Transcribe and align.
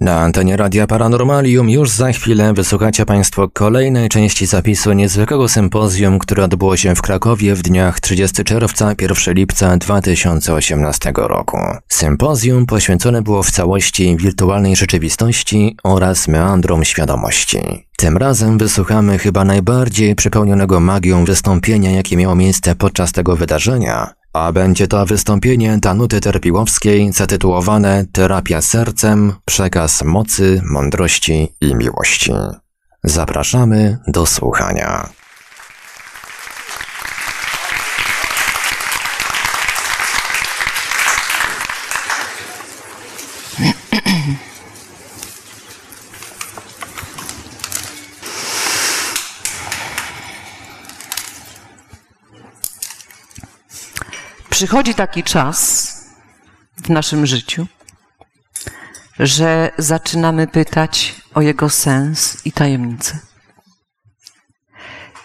Na 0.00 0.20
antenie 0.20 0.56
Radia 0.56 0.86
Paranormalium 0.86 1.70
już 1.70 1.90
za 1.90 2.12
chwilę 2.12 2.54
wysłuchacie 2.54 3.06
Państwo 3.06 3.48
kolejnej 3.48 4.08
części 4.08 4.46
zapisu 4.46 4.92
niezwykłego 4.92 5.48
sympozjum, 5.48 6.18
które 6.18 6.44
odbyło 6.44 6.76
się 6.76 6.94
w 6.94 7.02
Krakowie 7.02 7.54
w 7.54 7.62
dniach 7.62 8.00
30 8.00 8.44
czerwca 8.44 8.94
1 9.00 9.34
lipca 9.34 9.76
2018 9.76 11.12
roku. 11.16 11.58
Sympozjum 11.88 12.66
poświęcone 12.66 13.22
było 13.22 13.42
w 13.42 13.50
całości 13.50 14.16
wirtualnej 14.16 14.76
rzeczywistości 14.76 15.76
oraz 15.84 16.28
meandrom 16.28 16.84
świadomości. 16.84 17.58
Tym 17.96 18.16
razem 18.16 18.58
wysłuchamy 18.58 19.18
chyba 19.18 19.44
najbardziej 19.44 20.14
przepełnionego 20.14 20.80
magią 20.80 21.24
wystąpienia, 21.24 21.90
jakie 21.90 22.16
miało 22.16 22.34
miejsce 22.34 22.74
podczas 22.74 23.12
tego 23.12 23.36
wydarzenia, 23.36 24.17
a 24.38 24.52
będzie 24.52 24.88
to 24.88 25.06
wystąpienie 25.06 25.78
Danuty 25.78 26.20
Terpiłowskiej 26.20 27.12
zatytułowane 27.12 28.04
Terapia 28.12 28.62
sercem, 28.62 29.32
przekaz 29.44 30.02
mocy, 30.02 30.62
mądrości 30.64 31.48
i 31.60 31.74
miłości. 31.74 32.32
Zapraszamy 33.04 33.98
do 34.06 34.26
słuchania. 34.26 35.08
Przychodzi 54.58 54.94
taki 54.94 55.22
czas 55.22 55.92
w 56.76 56.90
naszym 56.90 57.26
życiu, 57.26 57.66
że 59.18 59.70
zaczynamy 59.78 60.46
pytać 60.46 61.14
o 61.34 61.40
jego 61.40 61.70
sens 61.70 62.46
i 62.46 62.52
tajemnicę. 62.52 63.18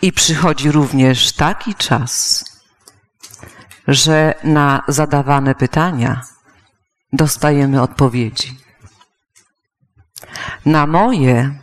I 0.01 0.11
przychodzi 0.11 0.71
również 0.71 1.31
taki 1.31 1.75
czas, 1.75 2.43
że 3.87 4.33
na 4.43 4.83
zadawane 4.87 5.55
pytania 5.55 6.21
dostajemy 7.13 7.81
odpowiedzi. 7.81 8.57
Na 10.65 10.87
moje 10.87 11.59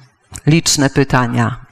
liczne 0.46 0.90
pytania, 0.90 1.66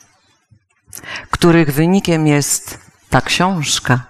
których 1.30 1.73
wynikiem 1.75 2.27
jest 2.27 2.78
ta 3.11 3.20
książka, 3.20 4.08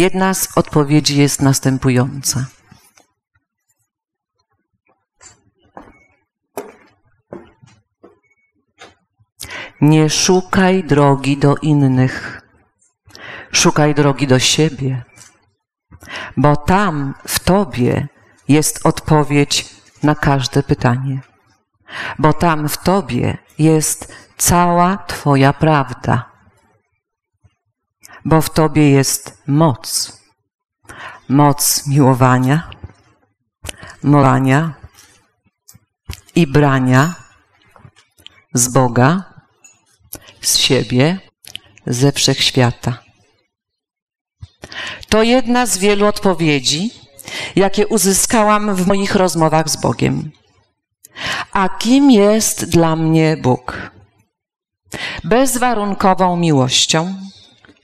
Jedna 0.00 0.34
z 0.34 0.58
odpowiedzi 0.58 1.18
jest 1.18 1.42
następująca. 1.42 2.46
Nie 9.80 10.10
szukaj 10.10 10.84
drogi 10.84 11.36
do 11.36 11.56
innych, 11.56 12.40
szukaj 13.52 13.94
drogi 13.94 14.26
do 14.26 14.38
siebie, 14.38 15.02
bo 16.36 16.56
tam 16.56 17.14
w 17.28 17.40
Tobie 17.40 18.08
jest 18.48 18.86
odpowiedź 18.86 19.76
na 20.02 20.14
każde 20.14 20.62
pytanie, 20.62 21.20
bo 22.18 22.32
tam 22.32 22.68
w 22.68 22.78
Tobie 22.78 23.38
jest 23.58 24.14
cała 24.36 24.96
Twoja 24.96 25.52
prawda 25.52 26.29
bo 28.24 28.42
w 28.42 28.50
Tobie 28.50 28.90
jest 28.90 29.42
moc. 29.46 30.12
Moc 31.28 31.86
miłowania, 31.86 32.70
molania 34.02 34.74
i 36.34 36.46
brania 36.46 37.14
z 38.54 38.68
Boga, 38.68 39.24
z 40.40 40.56
siebie, 40.58 41.18
ze 41.86 42.12
wszechświata. 42.12 42.98
To 45.08 45.22
jedna 45.22 45.66
z 45.66 45.78
wielu 45.78 46.06
odpowiedzi, 46.06 46.90
jakie 47.56 47.86
uzyskałam 47.86 48.74
w 48.74 48.86
moich 48.86 49.14
rozmowach 49.14 49.68
z 49.68 49.76
Bogiem. 49.76 50.30
A 51.52 51.68
kim 51.68 52.10
jest 52.10 52.64
dla 52.64 52.96
mnie 52.96 53.36
Bóg? 53.36 53.90
Bezwarunkową 55.24 56.36
miłością, 56.36 57.14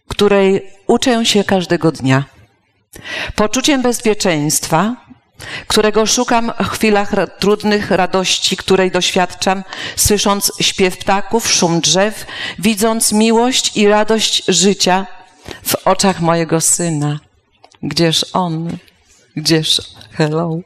której 0.09 0.73
uczę 0.87 1.27
się 1.27 1.45
każdego 1.45 1.93
dnia. 1.93 2.25
Poczuciem 3.35 3.83
bezpieczeństwa, 3.83 4.97
którego 5.67 6.07
szukam 6.07 6.53
w 6.65 6.69
chwilach 6.69 7.13
trudnych 7.39 7.91
radości, 7.91 8.57
której 8.57 8.91
doświadczam, 8.91 9.65
słysząc 9.97 10.53
śpiew 10.61 10.99
ptaków, 10.99 11.53
szum 11.53 11.81
drzew, 11.81 12.27
widząc 12.59 13.13
miłość 13.13 13.77
i 13.77 13.89
radość 13.89 14.43
życia 14.49 15.07
w 15.63 15.75
oczach 15.85 16.21
mojego 16.21 16.61
syna. 16.61 17.21
Gdzież 17.83 18.27
on? 18.33 18.77
Gdzież 19.37 19.83
hello? 20.13 20.59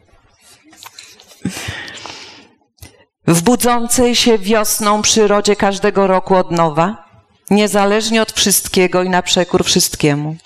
W 3.27 3.43
budzącej 3.43 4.17
się 4.17 4.39
wiosną 4.39 5.03
przyrodzie 5.03 5.57
każdego 5.57 6.07
roku 6.07 6.35
od 6.35 6.51
nowa, 6.51 7.10
niezależnie 7.51 8.23
od 8.23 8.33
wszystkiego 8.33 9.03
i 9.03 9.09
na 9.09 9.23
przekór 9.23 9.65
wszystkiemu. 9.65 10.37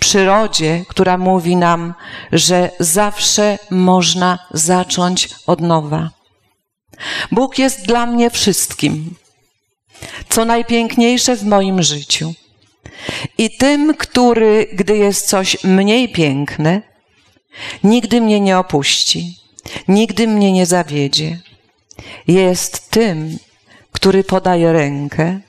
Przyrodzie, 0.00 0.84
która 0.88 1.18
mówi 1.18 1.56
nam, 1.56 1.94
że 2.32 2.70
zawsze 2.80 3.58
można 3.70 4.38
zacząć 4.50 5.28
od 5.46 5.60
nowa. 5.60 6.10
Bóg 7.32 7.58
jest 7.58 7.86
dla 7.86 8.06
mnie 8.06 8.30
wszystkim, 8.30 9.14
co 10.28 10.44
najpiękniejsze 10.44 11.36
w 11.36 11.44
moim 11.44 11.82
życiu. 11.82 12.34
I 13.38 13.56
tym, 13.56 13.94
który, 13.94 14.66
gdy 14.72 14.96
jest 14.96 15.28
coś 15.28 15.64
mniej 15.64 16.08
piękne, 16.08 16.82
nigdy 17.84 18.20
mnie 18.20 18.40
nie 18.40 18.58
opuści, 18.58 19.36
nigdy 19.88 20.26
mnie 20.26 20.52
nie 20.52 20.66
zawiedzie. 20.66 21.38
Jest 22.28 22.90
tym, 22.90 23.38
który 23.92 24.24
podaje 24.24 24.72
rękę, 24.72 25.40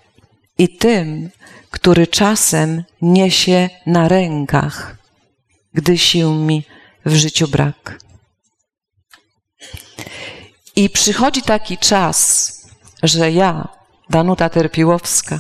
i 0.58 0.78
tym, 0.78 1.30
który 1.72 2.08
czasem 2.08 2.84
niesie 3.02 3.70
na 3.86 4.08
rękach, 4.08 4.98
gdy 5.74 5.98
sił 5.98 6.34
mi 6.34 6.64
w 7.06 7.16
życiu 7.16 7.48
brak. 7.48 8.00
I 10.76 10.90
przychodzi 10.90 11.42
taki 11.42 11.78
czas, 11.78 12.52
że 13.04 13.32
ja, 13.32 13.68
Danuta 14.10 14.50
Terpiłowska, 14.50 15.40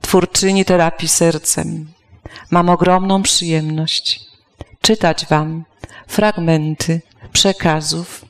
twórczyni 0.00 0.64
terapii 0.64 1.08
sercem, 1.08 1.92
mam 2.50 2.68
ogromną 2.68 3.22
przyjemność 3.22 4.20
czytać 4.80 5.26
Wam 5.26 5.64
fragmenty 6.06 7.00
przekazów 7.32 8.24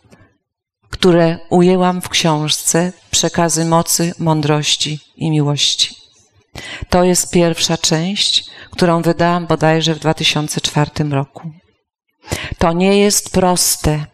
które 0.97 1.39
ujęłam 1.51 2.03
w 2.03 2.09
książce 2.09 2.93
Przekazy 3.11 3.65
mocy, 3.65 4.15
mądrości 4.19 4.99
i 5.17 5.31
miłości. 5.31 5.95
To 6.91 7.05
jest 7.05 7.31
pierwsza 7.31 7.79
część, 7.79 8.45
którą 8.71 9.03
wydałam 9.03 9.47
bodajże 9.47 9.95
w 9.95 9.99
2004 9.99 10.91
roku. 11.11 11.51
To 12.59 12.73
nie 12.73 12.99
jest 12.99 13.33
proste 13.33 14.07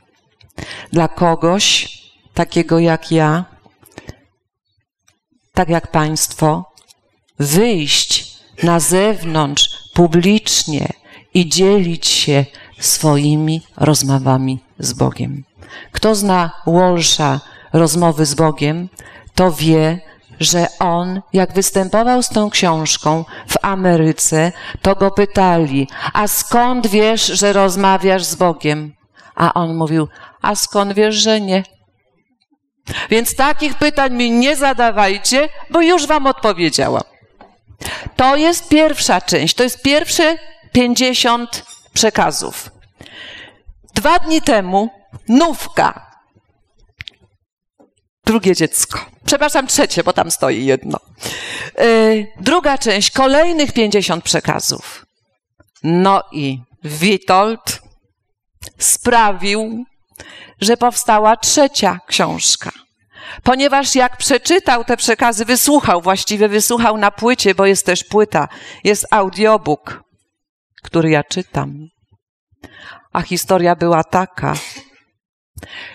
dla 0.93 1.09
kogoś 1.09 1.99
takiego 2.35 2.79
jak 2.79 3.13
ja, 3.13 3.45
tak 5.55 5.69
jak 5.69 5.91
Państwo, 5.91 6.65
wyjść 7.39 8.35
na 8.63 8.81
zewnątrz 8.81 9.69
publicznie 9.95 10.89
i 11.35 11.49
dzielić 11.49 12.07
się 12.07 12.47
swoimi 12.79 13.63
rozmowami 13.77 14.59
z 14.79 14.93
Bogiem. 14.93 15.45
Kto 15.93 16.15
zna 16.15 16.51
Walsha, 16.67 17.41
rozmowy 17.73 18.27
z 18.27 18.35
Bogiem, 18.35 18.89
to 19.35 19.53
wie, 19.53 20.01
że 20.41 20.67
on, 20.79 21.21
jak 21.33 21.53
występował 21.53 22.23
z 22.23 22.29
tą 22.29 22.51
książką 22.51 23.25
w 23.49 23.55
Ameryce, 23.63 24.53
to 24.83 24.95
go 24.95 25.11
pytali, 25.11 25.89
a 26.13 26.29
skąd 26.29 26.87
wiesz, 26.87 27.27
że 27.27 27.53
rozmawiasz 27.53 28.25
z 28.25 28.35
Bogiem? 28.35 28.95
A 29.35 29.55
on 29.55 29.75
mówił, 29.75 30.09
a 30.43 30.55
skąd 30.55 30.93
wiesz, 30.93 31.15
że 31.15 31.41
nie? 31.41 31.63
Więc 33.11 33.37
takich 33.37 33.75
pytań 33.75 34.13
mi 34.13 34.31
nie 34.31 34.57
zadawajcie, 34.57 35.49
bo 35.71 35.81
już 35.81 36.07
wam 36.07 36.27
odpowiedziałam. 36.27 37.03
To 38.17 38.37
jest 38.37 38.69
pierwsza 38.69 39.21
część, 39.21 39.55
to 39.55 39.63
jest 39.63 39.83
pierwsze 39.83 40.37
50 40.73 41.65
przekazów. 41.95 42.71
Dwa 43.95 44.19
dni 44.19 44.43
temu 44.43 44.91
Nówka. 45.29 46.13
Drugie 48.25 48.55
dziecko. 48.55 48.99
Przepraszam, 49.27 49.67
trzecie, 49.67 50.05
bo 50.05 50.13
tam 50.13 50.31
stoi 50.31 50.65
jedno. 50.65 50.99
Yy, 51.79 52.27
druga 52.41 52.79
część, 52.79 53.11
kolejnych 53.11 53.73
50 53.73 54.25
przekazów. 54.25 55.07
No 55.83 56.23
i 56.33 56.59
Witold 56.85 57.83
sprawił, 58.79 59.85
że 60.61 60.77
powstała 60.77 61.37
trzecia 61.37 61.99
książka. 62.07 62.71
Ponieważ 63.43 63.95
jak 63.95 64.17
przeczytał 64.17 64.85
te 64.85 64.97
przekazy, 64.97 65.45
wysłuchał, 65.45 66.03
właściwie 66.03 66.49
wysłuchał 66.49 66.97
na 66.99 67.11
płycie, 67.11 67.55
bo 67.55 67.67
jest 67.67 67.87
też 67.87 68.05
płyta, 68.05 68.49
jest 68.85 69.07
audiobook, 69.11 70.03
który 70.83 71.11
ja 71.11 71.25
czytam. 71.25 71.89
A 73.13 73.23
historia 73.23 73.77
była 73.77 74.05
taka, 74.05 74.55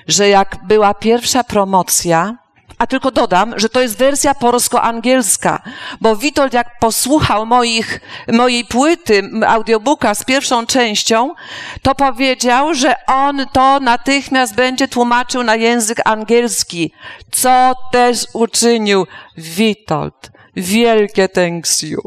że 0.08 0.30
jak 0.30 0.56
była 0.64 0.94
pierwsza 0.94 1.44
promocja, 1.44 2.38
a 2.78 2.88
tylko 2.88 3.12
dodam, 3.12 3.60
że 3.60 3.70
to 3.70 3.82
jest 3.82 3.98
wersja 3.98 4.36
polsko-angielska, 4.36 5.62
bo 6.02 6.16
Witold 6.16 6.54
jak 6.54 6.80
posłuchał 6.80 7.46
moich, 7.46 8.00
mojej 8.28 8.66
płyty, 8.66 9.30
audiobooka 9.48 10.16
z 10.16 10.24
pierwszą 10.24 10.66
częścią, 10.66 11.34
to 11.82 11.96
powiedział, 11.96 12.74
że 12.74 13.06
on 13.06 13.46
to 13.52 13.80
natychmiast 13.80 14.56
będzie 14.56 14.88
tłumaczył 14.88 15.44
na 15.44 15.56
język 15.56 16.02
angielski, 16.06 16.92
co 17.32 17.74
też 17.92 18.26
uczynił 18.34 19.08
Witold. 19.38 20.32
Wielkie 20.56 21.30
thanks 21.30 21.82
you. 21.82 22.02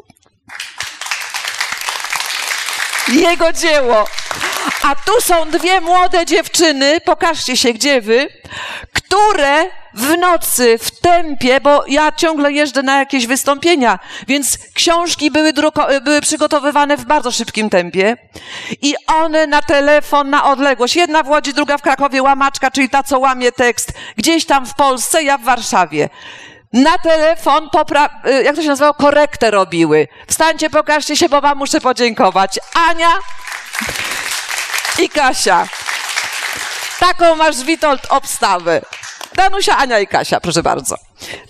Jego 3.13 3.53
dzieło. 3.53 4.05
A 4.83 4.95
tu 4.95 5.21
są 5.21 5.51
dwie 5.51 5.81
młode 5.81 6.27
dziewczyny, 6.27 7.01
pokażcie 7.01 7.57
się 7.57 7.73
gdzie 7.73 8.01
wy, 8.01 8.29
które 8.93 9.67
w 9.95 10.19
nocy, 10.19 10.79
w 10.79 10.91
tempie, 11.01 11.61
bo 11.61 11.85
ja 11.89 12.13
ciągle 12.13 12.53
jeżdżę 12.53 12.83
na 12.83 12.99
jakieś 12.99 13.27
wystąpienia, 13.27 13.99
więc 14.29 14.59
książki 14.75 15.31
były, 15.31 15.53
druko- 15.53 16.01
były 16.01 16.21
przygotowywane 16.21 16.97
w 16.97 17.05
bardzo 17.05 17.31
szybkim 17.33 17.71
tempie 17.71 18.17
i 18.83 18.95
one 19.07 19.47
na 19.47 19.63
telefon, 19.63 20.31
na 20.31 20.45
odległość, 20.51 20.97
jedna 20.97 21.23
w 21.23 21.29
Łodzi, 21.29 21.55
druga 21.55 21.79
w 21.79 21.83
Krakowie, 21.83 22.23
łamaczka, 22.23 22.71
czyli 22.71 22.89
ta, 22.89 23.03
co 23.03 23.19
łamie 23.19 23.53
tekst, 23.53 23.93
gdzieś 24.17 24.47
tam 24.47 24.67
w 24.67 24.75
Polsce, 24.75 25.23
ja 25.23 25.39
w 25.39 25.43
Warszawie. 25.45 26.09
Na 26.73 26.99
telefon, 26.99 27.69
popra- 27.75 28.27
y, 28.29 28.43
jak 28.43 28.57
to 28.57 28.63
się 28.63 28.69
nazywało, 28.69 28.95
korektę 28.95 29.51
robiły. 29.51 30.09
Wstańcie, 30.27 30.71
pokażcie 30.71 31.17
się, 31.17 31.29
bo 31.29 31.41
wam 31.41 31.59
muszę 31.59 31.81
podziękować. 31.81 32.59
Ania 32.91 33.11
i 35.01 35.09
Kasia. 35.09 35.69
Taką 36.99 37.37
masz, 37.37 37.65
Witold, 37.65 38.07
obstawę. 38.09 38.83
Danusia, 39.35 39.77
Ania 39.77 40.01
i 40.01 40.07
Kasia, 40.07 40.41
proszę 40.41 40.63
bardzo. 40.63 40.97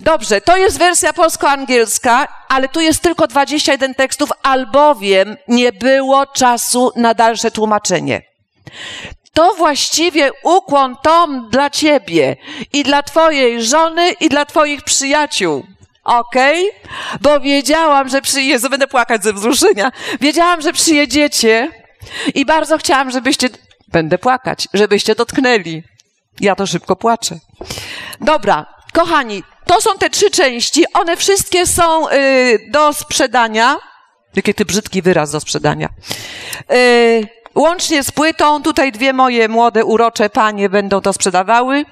Dobrze, 0.01 0.41
to 0.41 0.57
jest 0.57 0.79
wersja 0.79 1.13
polsko-angielska, 1.13 2.29
ale 2.49 2.69
tu 2.69 2.81
jest 2.81 3.03
tylko 3.03 3.27
21 3.27 3.95
tekstów, 3.95 4.31
albowiem 4.43 5.37
nie 5.49 5.73
było 5.73 6.27
czasu 6.27 6.93
na 6.97 7.15
dalsze 7.15 7.51
tłumaczenie. 7.51 8.23
To 9.33 9.55
właściwie 9.55 10.31
ukłon 10.43 10.97
tom 11.03 11.49
dla 11.51 11.71
ciebie 11.71 12.37
i 12.73 12.83
dla 12.83 13.03
twojej 13.03 13.65
żony 13.65 14.11
i 14.11 14.29
dla 14.29 14.45
twoich 14.45 14.83
przyjaciół. 14.83 15.67
Okej? 16.05 16.69
Okay? 16.69 17.19
Bo 17.21 17.41
wiedziałam, 17.41 18.09
że 18.09 18.23
przyjedzie, 18.23 18.69
będę 18.69 18.87
płakać 18.87 19.23
ze 19.23 19.33
wzruszenia. 19.33 19.93
Wiedziałam, 20.21 20.61
że 20.61 20.73
przyjedziecie 20.73 21.80
i 22.35 22.45
bardzo 22.45 22.79
chciałam, 22.79 23.11
żebyście, 23.11 23.49
będę 23.89 24.19
płakać, 24.19 24.69
żebyście 24.75 25.15
dotknęli. 25.15 25.83
Ja 26.41 26.57
to 26.57 26.67
szybko 26.67 26.97
płaczę. 26.97 27.39
Dobra, 28.21 28.67
kochani, 28.93 29.43
to 29.67 29.81
są 29.81 29.91
te 29.99 30.11
trzy 30.11 30.31
części. 30.31 30.85
One 30.95 31.17
wszystkie 31.17 31.67
są 31.67 32.09
y, 32.09 32.59
do 32.71 32.93
sprzedania. 32.93 33.77
Jaki 34.37 34.55
ty 34.55 34.65
brzydki 34.65 35.03
wyraz 35.03 35.31
do 35.31 35.41
sprzedania. 35.41 35.89
Y, 36.73 37.29
łącznie 37.55 38.03
z 38.03 38.11
płytą, 38.11 38.63
tutaj 38.63 38.93
dwie 38.93 39.13
moje 39.13 39.49
młode, 39.49 39.85
urocze 39.85 40.31
panie 40.31 40.69
będą 40.69 41.01
to 41.01 41.13
sprzedawały, 41.13 41.85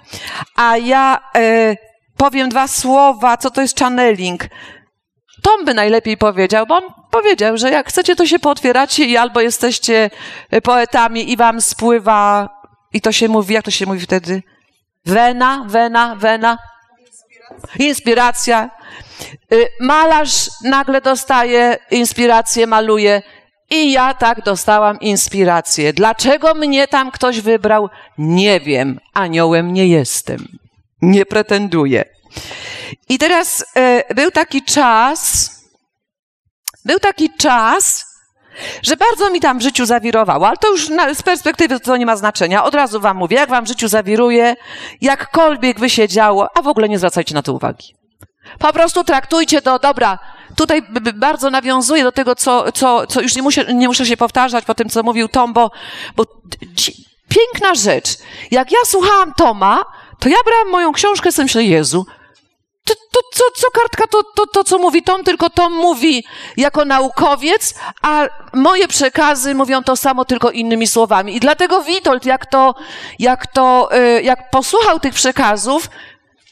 a 0.57 0.77
ja 0.77 1.21
y, 1.37 1.77
powiem 2.17 2.49
dwa 2.49 2.69
słowa, 2.69 3.37
co 3.37 3.51
to 3.51 3.63
jest 3.63 3.79
channeling. 3.79 4.49
Tom 5.43 5.65
by 5.65 5.75
najlepiej 5.75 6.17
powiedział, 6.17 6.67
bo 6.67 6.77
on 6.77 6.83
powiedział, 7.11 7.57
że 7.57 7.71
jak 7.71 7.89
chcecie, 7.89 8.17
to 8.17 8.27
się 8.27 8.39
pootwieracie 8.39 9.05
i 9.05 9.17
albo 9.17 9.41
jesteście 9.41 10.11
poetami 10.63 11.33
i 11.33 11.37
wam 11.37 11.61
spływa, 11.61 12.49
i 12.93 13.01
to 13.01 13.13
się 13.13 13.29
mówi, 13.29 13.55
jak 13.55 13.65
to 13.65 13.71
się 13.71 13.87
mówi 13.87 14.01
wtedy? 14.01 14.43
Wena, 15.07 15.65
wena, 15.67 16.17
wena. 16.17 16.59
Inspiracja. 17.79 18.71
Malarz 19.81 20.51
nagle 20.65 21.01
dostaje 21.01 21.77
inspirację, 21.91 22.67
maluje. 22.67 23.23
I 23.71 23.93
ja 23.93 24.15
tak 24.15 24.45
dostałam 24.45 25.01
inspirację. 25.01 25.93
Dlaczego 25.93 26.55
mnie 26.55 26.89
tam 26.89 27.11
ktoś 27.11 27.41
wybrał? 27.41 27.89
Nie 28.19 28.61
wiem. 28.61 29.01
Aniołem 29.15 29.73
nie 29.73 29.89
jestem. 29.89 30.49
Nie 31.03 31.27
pretenduję. 31.27 32.05
I 33.09 33.19
teraz 33.19 33.65
e, 33.77 34.15
był 34.15 34.31
taki 34.31 34.63
czas, 34.63 35.51
był 36.85 36.99
taki 36.99 37.31
czas, 37.39 38.09
że 38.83 38.97
bardzo 38.97 39.31
mi 39.31 39.41
tam 39.41 39.59
w 39.59 39.63
życiu 39.63 39.87
zawirowało, 39.87 40.49
ale 40.49 40.57
to 40.57 40.71
już 40.71 40.89
na, 40.89 41.15
z 41.15 41.23
perspektywy 41.23 41.81
to 41.81 41.97
nie 41.97 42.07
ma 42.07 42.17
znaczenia. 42.17 42.65
Od 42.65 42.75
razu 42.75 43.01
wam 43.01 43.17
mówię, 43.17 43.37
jak 43.37 43.51
wam 43.51 43.65
w 43.65 43.69
życiu 43.69 43.89
zawiruje, 43.89 44.57
jakkolwiek 45.01 45.81
by 45.81 45.91
się 45.91 46.09
działo, 46.09 46.49
a 46.55 46.63
w 46.63 46.69
ogóle 46.69 46.89
nie 46.89 46.99
zwracajcie 46.99 47.35
na 47.35 47.43
to 47.43 47.53
uwagi. 47.53 47.95
Po 48.59 48.73
prostu 48.73 49.05
traktujcie 49.05 49.63
to, 49.63 49.79
dobra, 49.79 50.19
tutaj 50.57 50.83
bardzo 51.15 51.51
nawiązuję 51.51 52.05
do 52.05 52.13
tego, 52.13 52.35
co, 52.35 52.73
co, 52.73 53.07
co 53.07 53.21
już 53.21 53.37
nie 53.37 53.43
muszę, 53.43 53.75
nie 53.75 53.89
muszę 53.89 54.07
się 54.07 54.17
powtarzać 54.17 54.65
po 54.65 54.75
tym, 54.75 54.89
co 54.89 55.03
mówił 55.03 55.29
Tom, 55.29 55.53
bo, 55.53 55.71
bo 56.17 56.25
piękna 57.29 57.75
rzecz. 57.75 58.09
Jak 58.51 58.73
ja 58.73 58.79
słuchałam 58.85 59.33
Toma, 59.37 59.85
to 60.19 60.29
ja 60.29 60.37
brałam 60.45 60.71
moją 60.71 60.93
książkę, 60.93 61.33
sobie 61.33 61.45
myślę, 61.45 61.65
Jezu, 61.65 62.07
to, 62.89 62.95
to, 62.95 63.21
co, 63.33 63.45
co 63.57 63.71
kartka, 63.71 64.07
to, 64.07 64.23
to, 64.35 64.47
to, 64.47 64.65
co 64.65 64.79
mówi 64.79 65.03
Tom, 65.03 65.25
tylko 65.25 65.51
Tom 65.51 65.73
mówi 65.73 66.25
jako 66.57 66.85
naukowiec, 66.85 67.75
a 68.03 68.27
moje 68.53 68.89
przekazy 68.89 69.55
mówią 69.55 69.83
to 69.83 69.97
samo, 69.97 70.25
tylko 70.25 70.51
innymi 70.51 70.87
słowami. 70.87 71.37
I 71.37 71.41
dlatego 71.41 71.83
Witold, 71.83 72.27
jak 72.27 72.47
to, 72.47 72.75
jak 73.19 73.47
to, 73.47 73.89
y, 74.19 74.23
jak 74.23 74.51
posłuchał 74.51 75.01
tych 75.01 75.15
przekazów, 75.15 75.91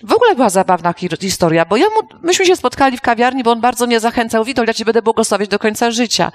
w 0.03 0.13
ogóle 0.13 0.35
była 0.35 0.51
zabawna 0.51 0.95
historia, 1.21 1.65
bo 1.65 1.77
ja 1.77 1.87
mu, 1.87 2.19
myśmy 2.23 2.47
się 2.47 2.57
spotkali 2.57 2.97
w 2.97 3.01
kawiarni, 3.01 3.43
bo 3.43 3.51
on 3.51 3.61
bardzo 3.61 3.87
mnie 3.87 4.01
zachęcał. 4.01 4.45
Witold, 4.45 4.69
ja 4.69 4.75
ci 4.75 4.85
będę 4.85 5.03
błogosławić 5.03 5.49
do 5.49 5.59
końca 5.59 5.91
życia, 5.91 6.33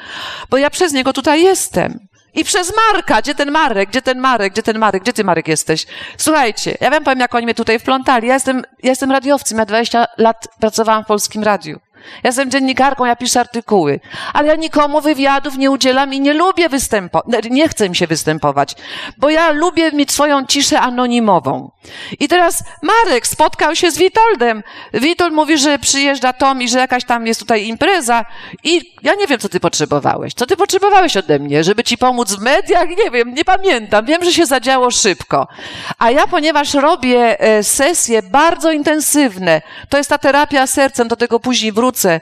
bo 0.50 0.58
ja 0.58 0.70
przez 0.70 0.94
niego 0.94 1.14
tutaj 1.14 1.44
jestem. 1.44 2.00
I 2.34 2.44
przez 2.44 2.74
Marka, 2.76 3.22
gdzie 3.22 3.36
ten 3.36 3.52
Marek, 3.52 3.90
gdzie 3.90 4.02
ten 4.02 4.20
Marek, 4.20 4.54
gdzie 4.54 4.64
ten 4.64 4.78
Marek, 4.78 5.04
gdzie 5.04 5.14
ty 5.14 5.24
Marek 5.24 5.48
jesteś? 5.48 5.86
Słuchajcie, 6.18 6.78
ja 6.82 6.90
wam 6.90 7.04
powiem, 7.04 7.20
jak 7.20 7.36
oni 7.36 7.46
mnie 7.46 7.56
tutaj 7.56 7.80
wplątali. 7.80 8.28
Ja 8.28 8.34
jestem, 8.34 8.64
ja 8.84 8.90
jestem 8.90 9.12
radiowcem, 9.12 9.58
ja 9.58 9.66
20 9.66 10.06
lat 10.18 10.48
pracowałam 10.60 11.04
w 11.04 11.08
Polskim 11.08 11.44
Radiu. 11.44 11.80
Ja 12.24 12.28
jestem 12.28 12.52
dziennikarką, 12.52 13.06
ja 13.06 13.16
piszę 13.16 13.40
artykuły, 13.40 14.00
ale 14.34 14.48
ja 14.48 14.56
nikomu 14.56 15.02
wywiadów 15.02 15.58
nie 15.58 15.72
udzielam 15.72 16.14
i 16.14 16.20
nie 16.20 16.34
lubię 16.34 16.70
występować, 16.70 17.46
nie 17.50 17.70
chcę 17.70 17.90
mi 17.90 17.96
się 17.96 18.08
występować, 18.08 18.76
bo 19.18 19.30
ja 19.30 19.52
lubię 19.52 19.92
mieć 19.92 20.12
swoją 20.12 20.46
ciszę 20.46 20.80
anonimową. 20.80 21.72
I 22.20 22.28
teraz 22.28 22.64
Marek 22.82 23.28
spotkał 23.28 23.76
się 23.76 23.92
z 23.92 23.98
Witoldem. 23.98 24.64
Witold 24.94 25.34
mówi, 25.34 25.58
że 25.58 25.80
przyjeżdża 25.80 26.34
Tom 26.34 26.62
i 26.62 26.70
że 26.70 26.80
jakaś 26.80 27.06
tam 27.06 27.28
jest 27.28 27.40
tutaj 27.40 27.68
impreza 27.68 28.26
i 28.64 28.94
ja 29.04 29.14
nie 29.16 29.28
wiem, 29.28 29.40
co 29.40 29.50
ty 29.50 29.60
potrzebowałeś. 29.60 30.34
Co 30.34 30.46
ty 30.46 30.58
potrzebowałeś 30.58 31.18
ode 31.18 31.40
mnie, 31.40 31.64
żeby 31.64 31.84
ci 31.84 31.98
pomóc 31.98 32.32
w 32.34 32.42
mediach? 32.42 32.90
Nie 32.90 33.12
wiem, 33.12 33.34
nie 33.34 33.46
pamiętam. 33.46 34.06
Wiem, 34.06 34.24
że 34.24 34.34
się 34.34 34.46
zadziało 34.46 34.92
szybko. 34.92 35.48
A 36.00 36.12
ja, 36.12 36.28
ponieważ 36.28 36.74
robię 36.74 37.40
e, 37.40 37.64
sesje 37.64 38.22
bardzo 38.24 38.72
intensywne, 38.72 39.62
to 39.90 39.98
jest 39.98 40.10
ta 40.10 40.18
terapia 40.18 40.68
sercem, 40.68 41.08
do 41.08 41.16
tego 41.16 41.40
później 41.40 41.72
wrócę, 41.72 41.91
wrócę. 41.92 42.22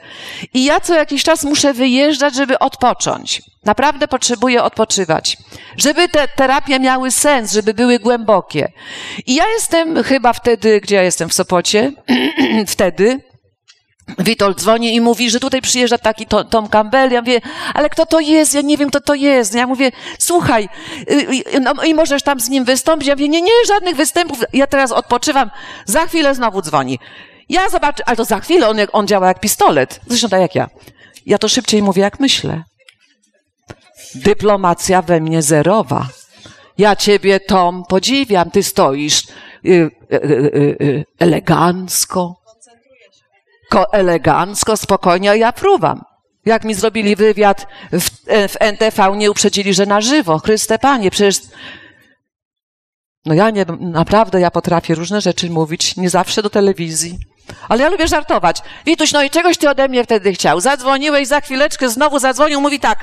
I 0.54 0.64
ja 0.64 0.80
co 0.80 0.94
jakiś 0.94 1.22
czas 1.22 1.44
muszę 1.44 1.74
wyjeżdżać, 1.74 2.34
żeby 2.34 2.58
odpocząć. 2.58 3.42
Naprawdę 3.64 4.08
potrzebuję 4.08 4.62
odpoczywać. 4.62 5.36
Żeby 5.76 6.08
te 6.08 6.28
terapie 6.28 6.80
miały 6.80 7.10
sens, 7.10 7.52
żeby 7.52 7.74
były 7.74 7.98
głębokie. 7.98 8.72
I 9.26 9.34
ja 9.34 9.44
jestem 9.48 10.02
chyba 10.02 10.32
wtedy, 10.32 10.80
gdzie 10.80 10.96
ja 10.96 11.02
jestem 11.02 11.28
w 11.28 11.34
Sopocie, 11.34 11.92
wtedy, 12.66 13.20
Witold 14.18 14.60
dzwoni 14.60 14.94
i 14.94 15.00
mówi, 15.00 15.30
że 15.30 15.40
tutaj 15.40 15.62
przyjeżdża 15.62 15.98
taki 15.98 16.26
Tom 16.50 16.68
Campbell. 16.68 17.12
Ja 17.12 17.20
mówię, 17.20 17.40
ale 17.74 17.88
kto 17.90 18.06
to 18.06 18.20
jest? 18.20 18.54
Ja 18.54 18.60
nie 18.60 18.76
wiem, 18.76 18.88
kto 18.88 19.00
to 19.00 19.14
jest. 19.14 19.54
Ja 19.54 19.66
mówię, 19.66 19.92
słuchaj, 20.18 20.68
y, 21.10 21.14
y, 21.56 21.60
no, 21.60 21.84
i 21.84 21.94
możesz 21.94 22.22
tam 22.22 22.40
z 22.40 22.48
nim 22.48 22.64
wystąpić? 22.64 23.08
Ja 23.08 23.14
mówię, 23.14 23.28
nie, 23.28 23.42
nie, 23.42 23.52
żadnych 23.68 23.96
występów. 23.96 24.38
Ja 24.52 24.66
teraz 24.66 24.92
odpoczywam. 24.92 25.50
Za 25.84 26.06
chwilę 26.06 26.34
znowu 26.34 26.62
dzwoni. 26.62 26.98
Ja 27.50 27.68
zobaczę, 27.68 28.02
ale 28.06 28.16
to 28.16 28.24
za 28.24 28.40
chwilę 28.40 28.68
on, 28.68 28.76
on 28.92 29.06
działa 29.06 29.28
jak 29.28 29.40
pistolet. 29.40 30.00
Zresztą 30.06 30.28
tak 30.28 30.40
jak 30.40 30.54
ja. 30.54 30.70
Ja 31.26 31.38
to 31.38 31.48
szybciej 31.48 31.82
mówię, 31.82 32.02
jak 32.02 32.20
myślę. 32.20 32.62
Dyplomacja 34.14 35.02
we 35.02 35.20
mnie 35.20 35.42
zerowa. 35.42 36.08
Ja 36.78 36.96
ciebie, 36.96 37.40
Tom, 37.40 37.84
podziwiam. 37.88 38.50
Ty 38.50 38.62
stoisz 38.62 39.26
y, 39.66 39.90
y, 40.12 40.16
y, 40.82 41.04
elegancko. 41.18 42.36
Ko 43.70 43.92
elegancko, 43.92 44.76
spokojnie, 44.76 45.30
a 45.30 45.34
ja 45.34 45.52
fruwam. 45.52 46.02
Jak 46.46 46.64
mi 46.64 46.74
zrobili 46.74 47.16
wywiad 47.16 47.66
w, 47.92 48.10
w 48.48 48.56
NTV, 48.60 49.16
nie 49.16 49.30
uprzedzili, 49.30 49.74
że 49.74 49.86
na 49.86 50.00
żywo. 50.00 50.38
Chryste 50.38 50.78
Panie, 50.78 51.10
przecież 51.10 51.40
No 53.24 53.34
ja 53.34 53.50
nie, 53.50 53.66
naprawdę 53.80 54.40
ja 54.40 54.50
potrafię 54.50 54.94
różne 54.94 55.20
rzeczy 55.20 55.50
mówić, 55.50 55.96
nie 55.96 56.10
zawsze 56.10 56.42
do 56.42 56.50
telewizji. 56.50 57.18
Ale 57.68 57.82
ja 57.82 57.88
lubię 57.88 58.08
żartować. 58.08 58.62
Wituś, 58.86 59.12
no 59.12 59.22
i 59.22 59.30
czegoś 59.30 59.58
ty 59.58 59.70
ode 59.70 59.88
mnie 59.88 60.04
wtedy 60.04 60.32
chciał? 60.32 60.60
Zadzwoniłeś, 60.60 61.28
za 61.28 61.40
chwileczkę 61.40 61.88
znowu 61.88 62.18
zadzwonił, 62.18 62.60
mówi 62.60 62.80
tak. 62.80 62.98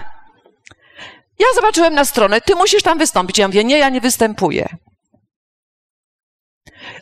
Ja 1.39 1.45
zobaczyłem 1.55 1.93
na 1.93 2.05
stronę, 2.05 2.41
ty 2.41 2.55
musisz 2.55 2.83
tam 2.83 2.97
wystąpić. 2.97 3.37
Ja 3.37 3.47
mówię, 3.47 3.63
nie, 3.63 3.77
ja 3.77 3.89
nie 3.89 4.01
występuję. 4.01 4.67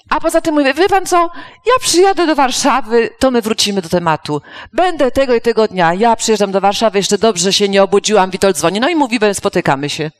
A 0.10 0.20
poza 0.20 0.42
tym 0.42 0.56
mówię, 0.56 0.74
wie 0.74 0.90
pan 0.90 1.06
co, 1.06 1.18
ja 1.66 1.74
przyjadę 1.80 2.28
do 2.28 2.36
Warszawy, 2.36 3.10
to 3.20 3.32
my 3.32 3.42
wrócimy 3.42 3.82
do 3.82 3.90
tematu. 3.90 4.42
Będę 4.74 5.12
tego 5.12 5.36
i 5.36 5.42
tego 5.42 5.68
dnia, 5.68 5.94
ja 5.94 6.16
przyjeżdżam 6.16 6.52
do 6.52 6.62
Warszawy, 6.62 7.00
jeszcze 7.00 7.18
dobrze 7.18 7.54
się 7.54 7.70
nie 7.70 7.84
obudziłam, 7.84 8.32
Witold 8.32 8.58
dzwoni, 8.58 8.80
no 8.80 8.90
i 8.90 8.96
mówi, 8.96 9.20
spotykamy 9.34 9.90
się. 9.90 10.12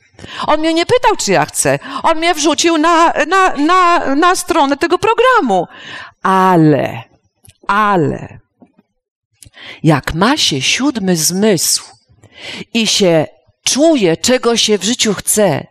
On 0.46 0.60
mnie 0.60 0.74
nie 0.74 0.86
pytał, 0.86 1.16
czy 1.16 1.32
ja 1.32 1.46
chcę. 1.46 1.78
On 2.02 2.18
mnie 2.18 2.34
wrzucił 2.34 2.78
na, 2.78 3.12
na, 3.28 3.56
na, 3.56 4.14
na 4.14 4.34
stronę 4.34 4.76
tego 4.76 4.98
programu. 4.98 5.66
Ale, 6.22 7.02
ale, 7.66 8.38
jak 9.82 10.14
ma 10.14 10.36
się 10.36 10.62
siódmy 10.62 11.16
zmysł 11.16 11.84
i 12.74 12.86
się 12.86 13.26
czuje, 13.62 14.16
czego 14.16 14.56
się 14.56 14.78
w 14.78 14.84
życiu 14.84 15.14
chce, 15.14 15.66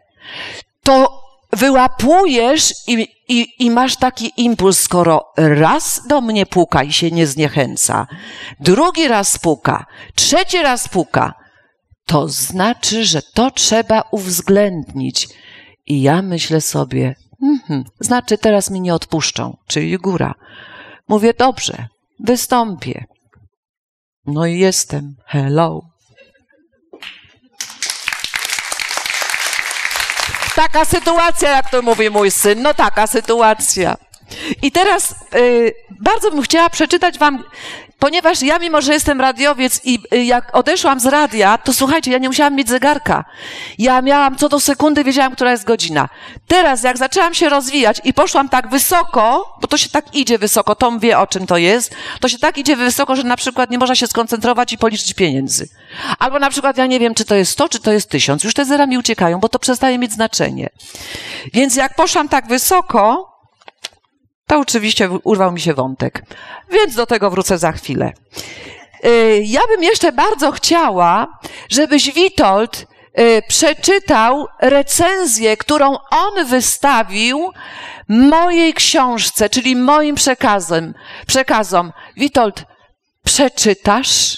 to 0.84 1.26
wyłapujesz 1.54 2.74
i, 2.88 3.08
i, 3.28 3.66
i 3.66 3.72
masz 3.72 3.96
taki 3.96 4.32
impuls, 4.38 4.80
skoro 4.80 5.26
raz 5.38 6.08
do 6.08 6.22
mnie 6.22 6.46
puka 6.46 6.84
i 6.84 6.94
się 6.94 7.12
nie 7.12 7.28
zniechęca, 7.28 8.08
drugi 8.60 9.08
raz 9.08 9.40
puka, 9.40 9.86
trzeci 10.16 10.62
raz 10.62 10.90
puka, 10.90 11.34
to 12.06 12.28
znaczy, 12.28 13.06
że 13.06 13.22
to 13.22 13.52
trzeba 13.52 14.04
uwzględnić. 14.12 15.28
I 15.88 16.02
ja 16.02 16.22
myślę 16.22 16.62
sobie, 16.62 17.16
mm 17.42 17.84
znaczy 18.00 18.38
teraz 18.38 18.72
mi 18.72 18.82
nie 18.82 18.94
odpuszczą, 18.94 19.58
czyli 19.68 19.98
góra. 19.98 20.36
Mówię, 21.08 21.34
dobrze, 21.34 21.88
wystąpię. 22.20 23.06
No 24.26 24.46
i 24.46 24.60
jestem. 24.60 25.16
Hello. 25.26 25.82
Taka 30.56 30.86
sytuacja, 30.86 31.50
jak 31.50 31.70
to 31.70 31.82
mówi 31.82 32.10
mój 32.10 32.32
syn. 32.32 32.62
No 32.62 32.74
taka 32.74 33.08
sytuacja. 33.08 33.96
I 34.62 34.72
teraz 34.72 35.16
y, 35.36 35.74
bardzo 36.00 36.32
bym 36.32 36.42
chciała 36.42 36.70
przeczytać 36.70 37.20
wam, 37.20 37.44
ponieważ 38.00 38.42
ja 38.42 38.60
mimo, 38.60 38.82
że 38.82 38.94
jestem 38.94 39.22
radiowiec 39.22 39.82
i 39.84 40.00
y, 40.14 40.24
jak 40.24 40.56
odeszłam 40.56 41.00
z 41.00 41.06
radia, 41.06 41.58
to 41.58 41.74
słuchajcie, 41.74 42.12
ja 42.12 42.18
nie 42.18 42.28
musiałam 42.28 42.56
mieć 42.56 42.70
zegarka. 42.70 43.26
Ja 43.78 44.02
miałam 44.02 44.36
co 44.36 44.50
do 44.50 44.60
sekundy, 44.60 45.04
wiedziałam, 45.04 45.36
która 45.36 45.52
jest 45.52 45.64
godzina. 45.64 46.10
Teraz 46.48 46.84
jak 46.84 46.98
zaczęłam 46.98 47.34
się 47.34 47.50
rozwijać 47.50 48.02
i 48.04 48.14
poszłam 48.14 48.50
tak 48.50 48.70
wysoko, 48.70 49.56
bo 49.62 49.68
to 49.68 49.78
się 49.78 49.90
tak 49.90 50.16
idzie 50.16 50.38
wysoko, 50.38 50.76
Tom 50.76 51.00
wie 51.00 51.20
o 51.20 51.28
czym 51.28 51.48
to 51.48 51.58
jest, 51.58 51.96
to 52.20 52.30
się 52.30 52.40
tak 52.40 52.58
idzie 52.58 52.76
wysoko, 52.76 53.16
że 53.16 53.24
na 53.24 53.38
przykład 53.38 53.70
nie 53.70 53.78
można 53.78 53.96
się 53.96 54.08
skoncentrować 54.08 54.74
i 54.74 54.78
policzyć 54.78 55.14
pieniędzy. 55.14 55.70
Albo 56.20 56.40
na 56.40 56.50
przykład 56.50 56.78
ja 56.78 56.86
nie 56.86 57.00
wiem, 57.00 57.14
czy 57.14 57.26
to 57.26 57.36
jest 57.36 57.52
100, 57.52 57.70
czy 57.70 57.80
to 57.80 57.92
jest 57.92 58.10
1000. 58.10 58.44
Już 58.44 58.54
te 58.54 58.66
zera 58.66 58.86
mi 58.86 58.98
uciekają, 58.98 59.40
bo 59.40 59.50
to 59.50 59.60
przestaje 59.60 59.98
mieć 59.98 60.14
znaczenie. 60.14 60.70
Więc 61.54 61.76
jak 61.76 61.96
poszłam 61.96 62.30
tak 62.30 62.48
wysoko, 62.48 63.35
to 64.48 64.60
oczywiście 64.60 65.10
urwał 65.24 65.52
mi 65.52 65.62
się 65.62 65.74
wątek. 65.74 66.22
Więc 66.72 66.96
do 66.96 67.06
tego 67.06 67.30
wrócę 67.30 67.58
za 67.58 67.72
chwilę. 67.72 68.14
Y, 69.06 69.44
ja 69.46 69.62
bym 69.68 69.84
jeszcze 69.84 70.12
bardzo 70.12 70.52
chciała, 70.52 71.40
żebyś 71.70 72.14
Witold 72.14 72.88
y, 73.20 73.42
przeczytał 73.48 74.48
recenzję, 74.62 75.58
którą 75.58 75.98
on 76.12 76.46
wystawił 76.46 77.52
mojej 78.08 78.74
książce, 78.74 79.50
czyli 79.50 79.76
moim 79.76 80.16
przekazem, 80.16 80.94
przekazom. 81.28 81.94
Witold, 82.18 82.64
przeczytasz 83.24 84.38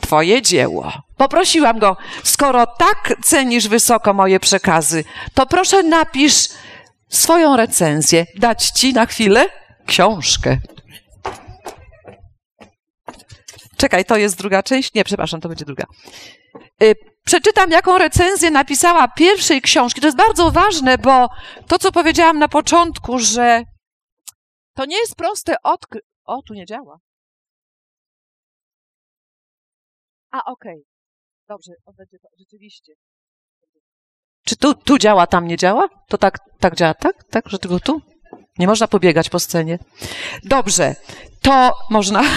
twoje 0.00 0.42
dzieło. 0.42 0.92
Poprosiłam 1.16 1.78
go, 1.78 1.96
skoro 2.24 2.66
tak 2.66 3.14
cenisz 3.24 3.68
wysoko 3.68 4.14
moje 4.14 4.40
przekazy, 4.40 5.04
to 5.34 5.46
proszę 5.46 5.82
napisz 5.82 6.48
swoją 7.08 7.56
recenzję, 7.56 8.26
dać 8.36 8.70
ci 8.70 8.92
na 8.92 9.06
chwilę 9.06 9.46
książkę. 9.86 10.58
Czekaj, 13.76 14.04
to 14.04 14.16
jest 14.16 14.38
druga 14.38 14.62
część? 14.62 14.94
Nie, 14.94 15.04
przepraszam, 15.04 15.40
to 15.40 15.48
będzie 15.48 15.64
druga. 15.64 15.84
Y, 16.82 16.94
przeczytam, 17.24 17.70
jaką 17.70 17.98
recenzję 17.98 18.50
napisała 18.50 19.08
pierwszej 19.08 19.62
książki. 19.62 20.00
To 20.00 20.06
jest 20.06 20.16
bardzo 20.16 20.50
ważne, 20.50 20.98
bo 20.98 21.28
to, 21.68 21.78
co 21.78 21.92
powiedziałam 21.92 22.38
na 22.38 22.48
początku, 22.48 23.18
że 23.18 23.62
to 24.74 24.84
nie 24.84 24.96
jest 24.96 25.16
proste 25.16 25.56
odkryć. 25.62 26.04
O, 26.24 26.42
tu 26.42 26.54
nie 26.54 26.66
działa. 26.66 26.98
A, 30.30 30.44
okej. 30.44 30.72
Okay. 30.72 30.98
Dobrze, 31.48 31.72
będzie 31.96 32.16
rzeczywiście. 32.38 32.92
Czy 34.48 34.56
tu, 34.56 34.74
tu 34.74 34.98
działa, 34.98 35.26
tam 35.26 35.46
nie 35.46 35.56
działa? 35.56 35.88
To 36.08 36.18
tak, 36.18 36.38
tak 36.60 36.74
działa, 36.74 36.94
tak? 36.94 37.24
Tak, 37.30 37.48
że 37.48 37.58
tylko 37.58 37.80
tu? 37.80 38.00
Nie 38.58 38.66
można 38.66 38.88
pobiegać 38.88 39.30
po 39.30 39.38
scenie. 39.38 39.78
Dobrze, 40.44 40.96
to 41.42 41.74
można. 41.90 42.22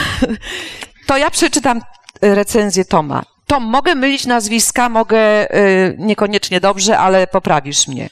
To 1.08 1.18
ja 1.18 1.30
przeczytam 1.30 1.82
y, 2.24 2.36
recenzję 2.36 2.86
Toma. 2.86 3.24
Tom, 3.48 3.64
mogę 3.64 3.96
mylić 3.96 4.26
nazwiska, 4.26 4.90
mogę 4.90 5.56
y, 5.56 5.96
niekoniecznie 6.00 6.60
dobrze, 6.60 6.98
ale 6.98 7.28
poprawisz 7.28 7.88
mnie. 7.88 8.10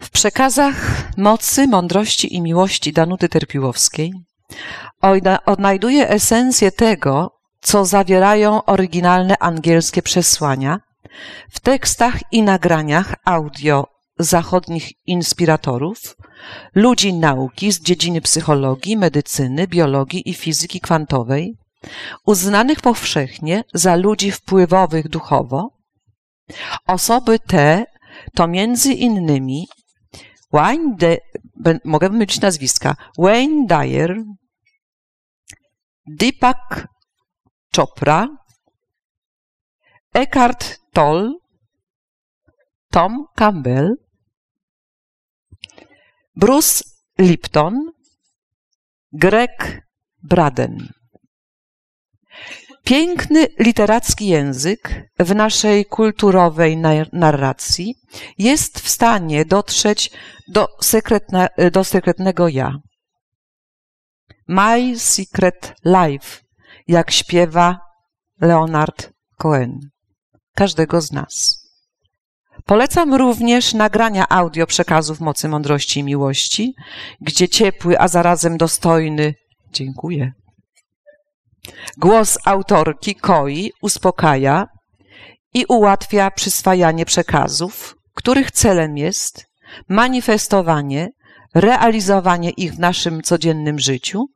W 0.00 0.10
przekazach 0.10 0.74
mocy, 1.16 1.68
mądrości 1.68 2.34
i 2.34 2.42
miłości 2.42 2.92
Danuty 2.92 3.28
Terpiłowskiej 3.28 4.12
odnajduje 5.46 6.08
esencję 6.08 6.72
tego, 6.72 7.34
co 7.64 7.84
zawierają 7.84 8.64
oryginalne 8.64 9.38
angielskie 9.38 10.02
przesłania 10.02 10.80
w 11.50 11.60
tekstach 11.60 12.32
i 12.32 12.42
nagraniach 12.42 13.14
audio 13.24 13.86
zachodnich 14.18 14.92
inspiratorów, 15.06 16.16
ludzi 16.74 17.14
nauki 17.14 17.72
z 17.72 17.80
dziedziny 17.80 18.20
psychologii, 18.20 18.96
medycyny, 18.96 19.68
biologii 19.68 20.30
i 20.30 20.34
fizyki 20.34 20.80
kwantowej, 20.80 21.56
uznanych 22.26 22.80
powszechnie 22.80 23.64
za 23.74 23.96
ludzi 23.96 24.30
wpływowych 24.30 25.08
duchowo. 25.08 25.70
Osoby 26.86 27.38
te 27.38 27.84
to 28.34 28.46
między 28.46 28.92
innymi 28.92 29.68
Wayne 30.52 30.96
De, 30.96 31.18
mogę 31.84 32.08
mylić 32.08 32.40
nazwiska, 32.40 32.96
Wayne 33.18 33.66
Dyer, 33.66 34.16
Deepak 36.06 36.93
Chopra, 37.76 38.28
Eckhart 40.14 40.78
Tolle, 40.92 41.32
Tom 42.90 43.26
Campbell, 43.36 43.96
Bruce 46.36 46.84
Lipton, 47.18 47.92
Greg 49.12 49.82
Braden. 50.22 50.92
Piękny 52.84 53.46
literacki 53.58 54.26
język 54.26 55.10
w 55.18 55.34
naszej 55.34 55.84
kulturowej 55.84 56.76
narracji 57.12 57.94
jest 58.38 58.80
w 58.80 58.88
stanie 58.88 59.44
dotrzeć 59.44 60.10
do, 60.48 60.68
do 61.72 61.84
sekretnego 61.84 62.48
ja. 62.48 62.78
My 64.48 64.98
Secret 64.98 65.74
Life 65.84 66.43
jak 66.86 67.10
śpiewa 67.10 67.78
Leonard 68.40 69.12
Cohen. 69.36 69.80
Każdego 70.54 71.00
z 71.00 71.12
nas. 71.12 71.64
Polecam 72.64 73.14
również 73.14 73.74
nagrania 73.74 74.28
audio 74.28 74.66
przekazów 74.66 75.20
mocy 75.20 75.48
mądrości 75.48 76.00
i 76.00 76.04
miłości, 76.04 76.74
gdzie 77.20 77.48
ciepły, 77.48 77.98
a 77.98 78.08
zarazem 78.08 78.56
dostojny, 78.56 79.34
dziękuję, 79.72 80.32
głos 81.96 82.38
autorki 82.44 83.14
Koi 83.14 83.72
uspokaja 83.82 84.66
i 85.54 85.64
ułatwia 85.68 86.30
przyswajanie 86.30 87.06
przekazów, 87.06 87.94
których 88.14 88.50
celem 88.50 88.96
jest 88.96 89.46
manifestowanie 89.88 91.08
realizowanie 91.54 92.50
ich 92.50 92.74
w 92.74 92.78
naszym 92.78 93.22
codziennym 93.22 93.78
życiu, 93.78 94.26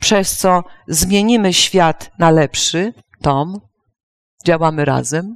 przez 0.00 0.36
co 0.36 0.64
zmienimy 0.88 1.52
świat 1.52 2.10
na 2.18 2.30
lepszy. 2.30 2.92
Tom, 3.22 3.60
działamy 4.46 4.84
razem. 4.84 5.34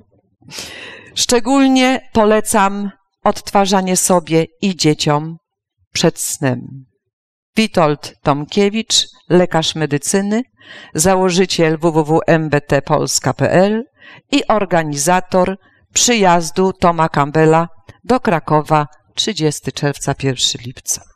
Szczególnie 1.14 2.08
polecam 2.12 2.90
odtwarzanie 3.24 3.96
sobie 3.96 4.46
i 4.62 4.76
dzieciom 4.76 5.36
przed 5.92 6.20
snem. 6.20 6.84
Witold 7.56 8.14
Tomkiewicz, 8.22 9.06
lekarz 9.28 9.74
medycyny, 9.74 10.42
założyciel 10.94 11.78
www.mbtpolska.pl, 11.78 13.84
i 14.30 14.46
organizator 14.46 15.56
przyjazdu 15.94 16.72
Toma 16.72 17.08
Campbella 17.08 17.68
do 18.04 18.20
Krakowa 18.20 18.86
30 19.14 19.72
czerwca 19.72 20.14
1 20.22 20.36
lipca. 20.66 21.11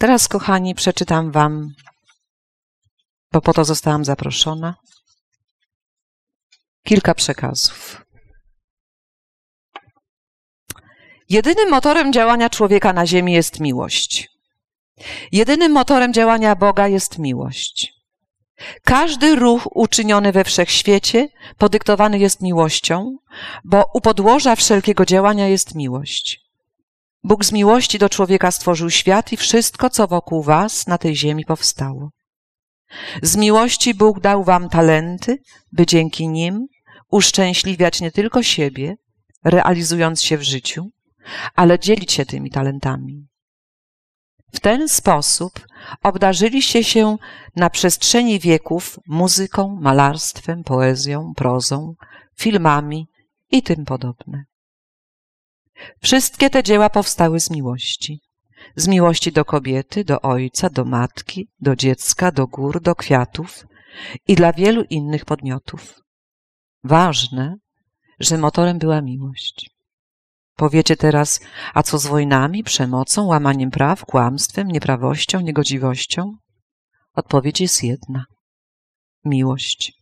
Teraz, 0.00 0.28
kochani, 0.28 0.74
przeczytam 0.74 1.30
Wam, 1.30 1.74
bo 3.32 3.40
po 3.40 3.52
to 3.52 3.64
zostałam 3.64 4.04
zaproszona, 4.04 4.74
kilka 6.84 7.14
przekazów. 7.14 8.04
Jedynym 11.28 11.70
motorem 11.70 12.12
działania 12.12 12.50
człowieka 12.50 12.92
na 12.92 13.06
Ziemi 13.06 13.32
jest 13.32 13.60
miłość. 13.60 14.28
Jedynym 15.32 15.72
motorem 15.72 16.12
działania 16.12 16.56
Boga 16.56 16.88
jest 16.88 17.18
miłość. 17.18 17.92
Każdy 18.84 19.36
ruch 19.36 19.76
uczyniony 19.76 20.32
we 20.32 20.44
wszechświecie 20.44 21.28
podyktowany 21.58 22.18
jest 22.18 22.40
miłością, 22.40 23.16
bo 23.64 23.84
u 23.94 24.00
podłoża 24.00 24.56
wszelkiego 24.56 25.06
działania 25.06 25.48
jest 25.48 25.74
miłość. 25.74 26.49
Bóg 27.22 27.44
z 27.44 27.52
miłości 27.52 27.98
do 27.98 28.08
człowieka 28.08 28.50
stworzył 28.50 28.90
świat 28.90 29.32
i 29.32 29.36
wszystko, 29.36 29.90
co 29.90 30.06
wokół 30.06 30.42
was 30.42 30.86
na 30.86 30.98
tej 30.98 31.16
ziemi 31.16 31.44
powstało. 31.44 32.10
Z 33.22 33.36
miłości 33.36 33.94
Bóg 33.94 34.20
dał 34.20 34.44
wam 34.44 34.68
talenty, 34.68 35.38
by 35.72 35.86
dzięki 35.86 36.28
nim 36.28 36.66
uszczęśliwiać 37.10 38.00
nie 38.00 38.10
tylko 38.10 38.42
siebie, 38.42 38.96
realizując 39.44 40.22
się 40.22 40.38
w 40.38 40.42
życiu, 40.42 40.90
ale 41.54 41.78
dzielić 41.78 42.12
się 42.12 42.26
tymi 42.26 42.50
talentami. 42.50 43.26
W 44.52 44.60
ten 44.60 44.88
sposób 44.88 45.66
obdarzyliście 46.02 46.84
się 46.84 47.16
na 47.56 47.70
przestrzeni 47.70 48.38
wieków 48.38 48.98
muzyką, 49.06 49.78
malarstwem, 49.80 50.64
poezją, 50.64 51.32
prozą, 51.36 51.94
filmami 52.36 53.08
i 53.50 53.62
tym 53.62 53.84
podobne. 53.84 54.44
Wszystkie 56.02 56.50
te 56.50 56.62
dzieła 56.62 56.90
powstały 56.90 57.40
z 57.40 57.50
miłości. 57.50 58.20
Z 58.76 58.88
miłości 58.88 59.32
do 59.32 59.44
kobiety, 59.44 60.04
do 60.04 60.20
ojca, 60.20 60.70
do 60.70 60.84
matki, 60.84 61.48
do 61.60 61.76
dziecka, 61.76 62.32
do 62.32 62.46
gór, 62.46 62.80
do 62.80 62.94
kwiatów 62.94 63.64
i 64.28 64.34
dla 64.34 64.52
wielu 64.52 64.82
innych 64.82 65.24
podmiotów. 65.24 65.94
Ważne, 66.84 67.56
że 68.20 68.38
motorem 68.38 68.78
była 68.78 69.02
miłość. 69.02 69.70
Powiecie 70.56 70.96
teraz, 70.96 71.40
a 71.74 71.82
co 71.82 71.98
z 71.98 72.06
wojnami, 72.06 72.64
przemocą, 72.64 73.26
łamaniem 73.26 73.70
praw, 73.70 74.04
kłamstwem, 74.04 74.68
nieprawością, 74.68 75.40
niegodziwością? 75.40 76.32
Odpowiedź 77.14 77.60
jest 77.60 77.84
jedna. 77.84 78.24
Miłość. 79.24 79.92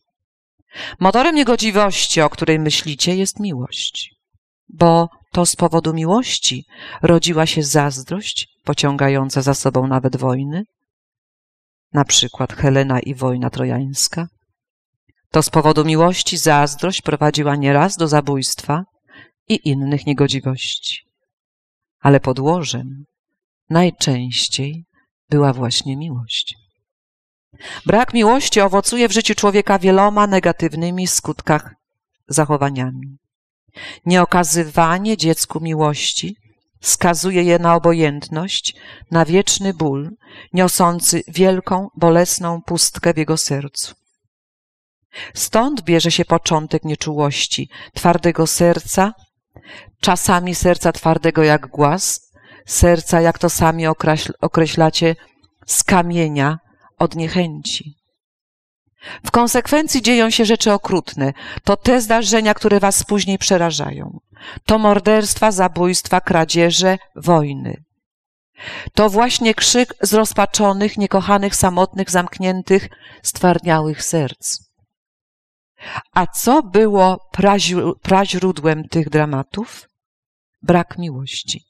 Motorem 1.01 1.35
niegodziwości, 1.35 2.21
o 2.21 2.31
której 2.31 2.59
myślicie, 2.59 3.17
jest 3.17 3.41
miłość. 3.41 4.15
Bo 4.69 5.09
to 5.33 5.47
z 5.47 5.57
powodu 5.57 5.95
miłości 5.95 6.65
rodziła 7.03 7.47
się 7.47 7.63
zazdrość, 7.63 8.49
pociągająca 8.65 9.43
za 9.43 9.55
sobą 9.55 9.87
nawet 9.87 10.17
wojny, 10.17 10.65
na 11.93 12.05
przykład 12.05 12.53
Helena 12.53 13.01
i 13.01 13.15
wojna 13.15 13.51
trojańska. 13.51 14.29
To 15.31 15.43
z 15.43 15.51
powodu 15.51 15.85
miłości 15.85 16.37
zazdrość 16.39 17.03
prowadziła 17.03 17.57
nieraz 17.57 17.97
do 17.97 18.09
zabójstwa 18.09 18.85
i 19.49 19.69
innych 19.69 20.07
niegodziwości. 20.07 21.03
Ale 22.01 22.21
podłożem 22.21 23.05
najczęściej 23.71 24.85
była 25.29 25.53
właśnie 25.53 25.97
miłość. 25.97 26.55
Brak 27.87 28.15
miłości 28.15 28.61
owocuje 28.61 29.09
w 29.09 29.13
życiu 29.13 29.35
człowieka 29.35 29.79
wieloma 29.79 30.27
negatywnymi 30.27 31.07
skutkach 31.07 31.75
zachowaniami. 32.29 33.17
Nieokazywanie 34.07 35.17
dziecku 35.17 35.61
miłości 35.61 36.37
skazuje 36.81 37.43
je 37.43 37.59
na 37.59 37.75
obojętność, 37.75 38.75
na 39.11 39.25
wieczny 39.25 39.75
ból, 39.75 40.11
niosący 40.53 41.23
wielką, 41.29 41.89
bolesną 41.97 42.63
pustkę 42.63 43.15
w 43.15 43.17
jego 43.17 43.37
sercu. 43.37 43.95
Stąd 45.35 45.83
bierze 45.83 46.11
się 46.11 46.25
początek 46.25 46.85
nieczułości, 46.85 47.69
twardego 47.95 48.47
serca, 48.47 49.13
czasami 50.01 50.55
serca 50.55 50.93
twardego 50.93 51.43
jak 51.43 51.67
głaz, 51.67 52.21
serca, 52.67 53.21
jak 53.21 53.39
to 53.39 53.51
sami 53.51 53.85
określacie, 54.41 55.17
z 55.67 55.85
kamienia 55.85 56.59
od 56.99 57.17
niechęci. 57.17 57.98
W 59.27 59.31
konsekwencji 59.31 60.03
dzieją 60.03 60.31
się 60.31 60.45
rzeczy 60.45 60.73
okrutne. 60.73 61.33
To 61.65 61.77
te 61.77 62.01
zdarzenia, 62.01 62.55
które 62.55 62.81
was 62.81 63.05
później 63.05 63.39
przerażają. 63.39 64.19
To 64.65 64.79
morderstwa, 64.79 65.51
zabójstwa, 65.51 66.21
kradzieże, 66.21 66.99
wojny. 67.17 67.85
To 68.95 69.11
właśnie 69.11 69.55
krzyk 69.55 69.95
zrozpaczonych, 70.03 70.99
niekochanych, 70.99 71.57
samotnych, 71.57 72.11
zamkniętych, 72.11 72.89
stwardniałych 73.23 74.03
serc. 74.03 74.59
A 76.15 76.27
co 76.27 76.63
było 76.63 77.29
praźródłem 78.03 78.85
tych 78.85 79.11
dramatów? 79.11 79.89
Brak 80.63 80.99
miłości. 80.99 81.65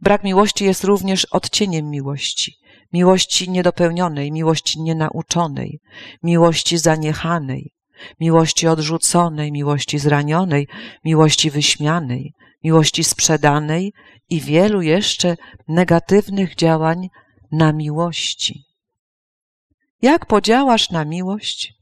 Brak 0.00 0.24
miłości 0.24 0.64
jest 0.64 0.84
również 0.84 1.24
odcieniem 1.24 1.90
miłości 1.90 2.59
miłości 2.92 3.50
niedopełnionej, 3.50 4.32
miłości 4.32 4.80
nienauczonej, 4.80 5.80
miłości 6.22 6.78
zaniechanej, 6.78 7.72
miłości 8.20 8.68
odrzuconej, 8.68 9.52
miłości 9.52 9.98
zranionej, 9.98 10.68
miłości 11.04 11.50
wyśmianej, 11.50 12.34
miłości 12.64 13.04
sprzedanej 13.04 13.92
i 14.30 14.40
wielu 14.40 14.82
jeszcze 14.82 15.36
negatywnych 15.68 16.54
działań 16.54 17.08
na 17.52 17.72
miłości. 17.72 18.64
Jak 20.02 20.26
podziałasz 20.26 20.90
na 20.90 21.04
miłość? 21.04 21.74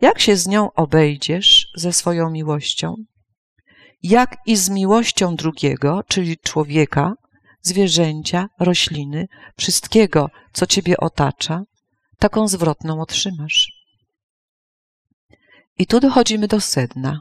Jak 0.00 0.20
się 0.20 0.36
z 0.36 0.46
nią 0.46 0.72
obejdziesz 0.72 1.68
ze 1.74 1.92
swoją 1.92 2.30
miłością? 2.30 2.94
Jak 4.02 4.36
i 4.46 4.56
z 4.56 4.70
miłością 4.70 5.36
drugiego, 5.36 6.00
czyli 6.08 6.38
człowieka, 6.38 7.14
zwierzęcia, 7.62 8.48
rośliny, 8.58 9.26
wszystkiego, 9.56 10.30
co 10.52 10.66
ciebie 10.66 10.96
otacza, 10.96 11.62
taką 12.18 12.48
zwrotną 12.48 13.00
otrzymasz. 13.00 13.72
I 15.78 15.86
tu 15.86 16.00
dochodzimy 16.00 16.48
do 16.48 16.60
sedna. 16.60 17.20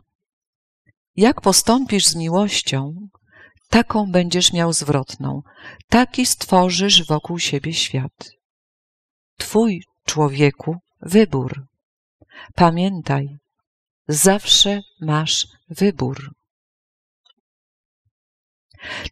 Jak 1.16 1.42
postąpisz 1.42 2.06
z 2.06 2.16
miłością, 2.16 3.08
taką 3.70 4.12
będziesz 4.12 4.54
miał 4.54 4.74
zwrotną, 4.74 5.42
taki 5.90 6.26
stworzysz 6.26 7.08
wokół 7.08 7.40
siebie 7.40 7.74
świat. 7.74 8.32
Twój 9.38 9.84
człowieku 10.06 10.76
wybór. 11.02 11.66
Pamiętaj, 12.56 13.38
zawsze 14.08 14.82
masz 15.02 15.48
wybór. 15.70 16.39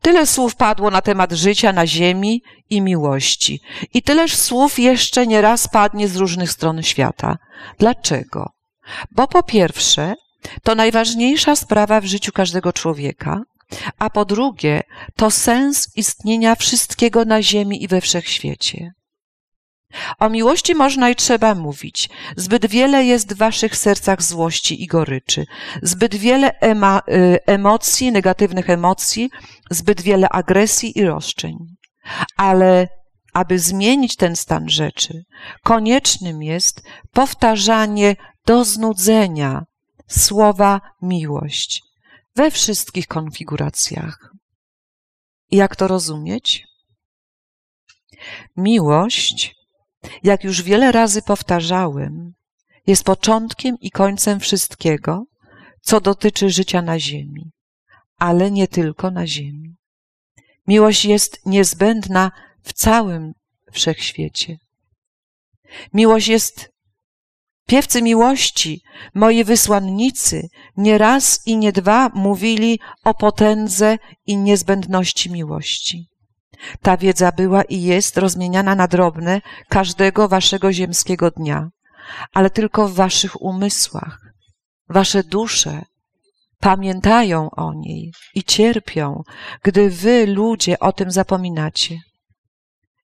Tyle 0.01 0.25
słów 0.25 0.56
padło 0.56 0.91
na 0.91 1.01
temat 1.01 1.32
życia 1.32 1.73
na 1.73 1.88
ziemi 1.88 2.43
i 2.69 2.82
miłości. 2.82 3.62
I 3.93 4.01
tyleż 4.01 4.36
słów 4.36 4.80
jeszcze 4.80 5.27
nie 5.27 5.41
raz 5.41 5.67
padnie 5.67 6.08
z 6.08 6.15
różnych 6.15 6.51
stron 6.51 6.84
świata. 6.84 7.38
Dlaczego? 7.80 8.49
Bo 9.12 9.27
po 9.27 9.43
pierwsze, 9.43 10.13
to 10.63 10.75
najważniejsza 10.75 11.56
sprawa 11.56 12.01
w 12.01 12.06
życiu 12.06 12.32
każdego 12.32 12.73
człowieka, 12.73 13.41
a 13.99 14.10
po 14.10 14.25
drugie, 14.25 14.84
to 15.15 15.32
sens 15.32 15.89
istnienia 15.95 16.56
wszystkiego 16.56 17.25
na 17.25 17.41
ziemi 17.41 17.84
i 17.84 17.88
we 17.88 18.01
wszechświecie. 18.01 18.91
O 20.19 20.30
miłości 20.30 20.76
można 20.76 21.10
i 21.10 21.15
trzeba 21.15 21.56
mówić. 21.56 22.10
Zbyt 22.38 22.65
wiele 22.65 23.06
jest 23.06 23.34
w 23.34 23.38
waszych 23.38 23.76
sercach 23.76 24.23
złości 24.23 24.84
i 24.84 24.88
goryczy, 24.88 25.45
zbyt 25.82 26.15
wiele 26.15 26.60
ema, 26.60 27.02
y, 27.10 27.39
emocji, 27.45 28.12
negatywnych 28.12 28.69
emocji, 28.69 29.30
zbyt 29.71 30.02
wiele 30.02 30.30
agresji 30.30 31.00
i 31.00 31.06
roszczeń. 31.06 31.58
Ale 32.38 32.88
aby 33.34 33.60
zmienić 33.60 34.15
ten 34.15 34.36
stan 34.36 34.69
rzeczy, 34.69 35.23
koniecznym 35.63 36.43
jest 36.43 36.82
powtarzanie 37.12 38.15
do 38.45 38.65
znudzenia 38.65 39.65
słowa 40.08 40.82
miłość 41.02 41.84
we 42.36 42.52
wszystkich 42.52 43.08
konfiguracjach. 43.08 44.32
Jak 45.52 45.76
to 45.76 45.88
rozumieć? 45.88 46.63
Miłość 48.58 49.56
jak 50.23 50.43
już 50.43 50.61
wiele 50.61 50.91
razy 50.91 51.21
powtarzałem, 51.21 52.33
jest 52.87 53.03
początkiem 53.03 53.75
i 53.81 53.91
końcem 53.91 54.39
wszystkiego, 54.39 55.23
co 55.81 56.01
dotyczy 56.01 56.49
życia 56.49 56.81
na 56.81 56.99
Ziemi, 56.99 57.51
ale 58.17 58.51
nie 58.51 58.67
tylko 58.67 59.11
na 59.11 59.27
Ziemi. 59.27 59.75
Miłość 60.67 61.05
jest 61.05 61.45
niezbędna 61.45 62.31
w 62.63 62.73
całym 62.73 63.33
wszechświecie. 63.71 64.57
Miłość 65.93 66.27
jest 66.27 66.69
Piewcy 67.67 68.01
miłości, 68.01 68.81
moi 69.13 69.43
wysłannicy, 69.43 70.47
nie 70.77 70.97
raz 70.97 71.41
i 71.45 71.57
nie 71.57 71.71
dwa 71.71 72.09
mówili 72.13 72.79
o 73.03 73.13
potędze 73.13 73.97
i 74.25 74.37
niezbędności 74.37 75.31
miłości. 75.31 76.07
Ta 76.81 76.97
wiedza 76.97 77.31
była 77.31 77.63
i 77.63 77.81
jest 77.81 78.17
rozmieniana 78.17 78.75
na 78.75 78.87
drobne 78.87 79.41
każdego 79.69 80.27
waszego 80.27 80.73
ziemskiego 80.73 81.31
dnia, 81.31 81.69
ale 82.33 82.49
tylko 82.49 82.87
w 82.87 82.95
waszych 82.95 83.41
umysłach. 83.41 84.19
Wasze 84.89 85.23
dusze 85.23 85.81
pamiętają 86.59 87.49
o 87.49 87.73
niej 87.73 88.11
i 88.35 88.43
cierpią, 88.43 89.23
gdy 89.63 89.89
wy, 89.89 90.27
ludzie, 90.27 90.79
o 90.79 90.93
tym 90.93 91.11
zapominacie. 91.11 91.99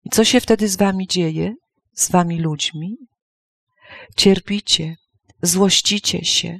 I 0.04 0.10
co 0.10 0.24
się 0.24 0.42
wtedy 0.42 0.70
z 0.70 0.76
wami 0.76 1.08
dzieje? 1.08 1.56
Z 1.94 2.12
wami 2.12 2.40
ludźmi? 2.40 2.98
Cierpicie, 4.16 4.96
złościcie 5.42 6.26
się, 6.26 6.60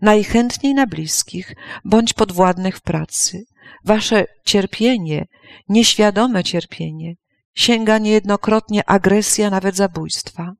najchętniej 0.00 0.74
na 0.74 0.86
bliskich 0.86 1.54
bądź 1.84 2.12
podwładnych 2.12 2.76
w 2.76 2.82
pracy. 2.82 3.44
Wasze 3.84 4.24
cierpienie, 4.44 5.26
nieświadome 5.68 6.44
cierpienie, 6.44 7.14
sięga 7.54 7.98
niejednokrotnie 7.98 8.88
agresja, 8.88 9.50
nawet 9.50 9.76
zabójstwa. 9.76 10.52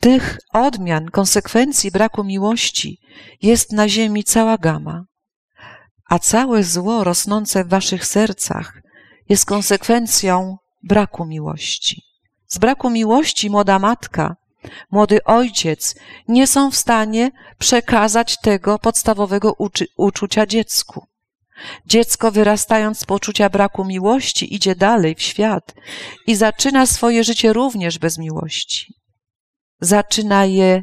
Tych 0.00 0.38
odmian, 0.52 1.06
konsekwencji 1.06 1.90
braku 1.90 2.24
miłości 2.24 2.98
jest 3.42 3.72
na 3.72 3.88
ziemi 3.88 4.24
cała 4.24 4.58
gama, 4.58 5.04
a 6.10 6.18
całe 6.18 6.64
zło 6.64 7.04
rosnące 7.04 7.64
w 7.64 7.68
waszych 7.68 8.06
sercach 8.06 8.82
jest 9.28 9.44
konsekwencją 9.44 10.56
braku 10.82 11.24
miłości. 11.24 12.02
Z 12.46 12.58
braku 12.58 12.90
miłości 12.90 13.50
młoda 13.50 13.78
matka, 13.78 14.36
młody 14.90 15.24
ojciec 15.24 15.94
nie 16.28 16.46
są 16.46 16.70
w 16.70 16.76
stanie 16.76 17.30
przekazać 17.58 18.36
tego 18.40 18.78
podstawowego 18.78 19.56
uczucia 19.96 20.46
dziecku. 20.46 21.06
Dziecko 21.86 22.30
wyrastając 22.30 22.98
z 22.98 23.04
poczucia 23.04 23.48
braku 23.48 23.84
miłości 23.84 24.54
idzie 24.54 24.74
dalej 24.74 25.14
w 25.14 25.22
świat 25.22 25.74
i 26.26 26.34
zaczyna 26.34 26.86
swoje 26.86 27.24
życie 27.24 27.52
również 27.52 27.98
bez 27.98 28.18
miłości. 28.18 28.94
Zaczyna 29.80 30.44
je 30.44 30.82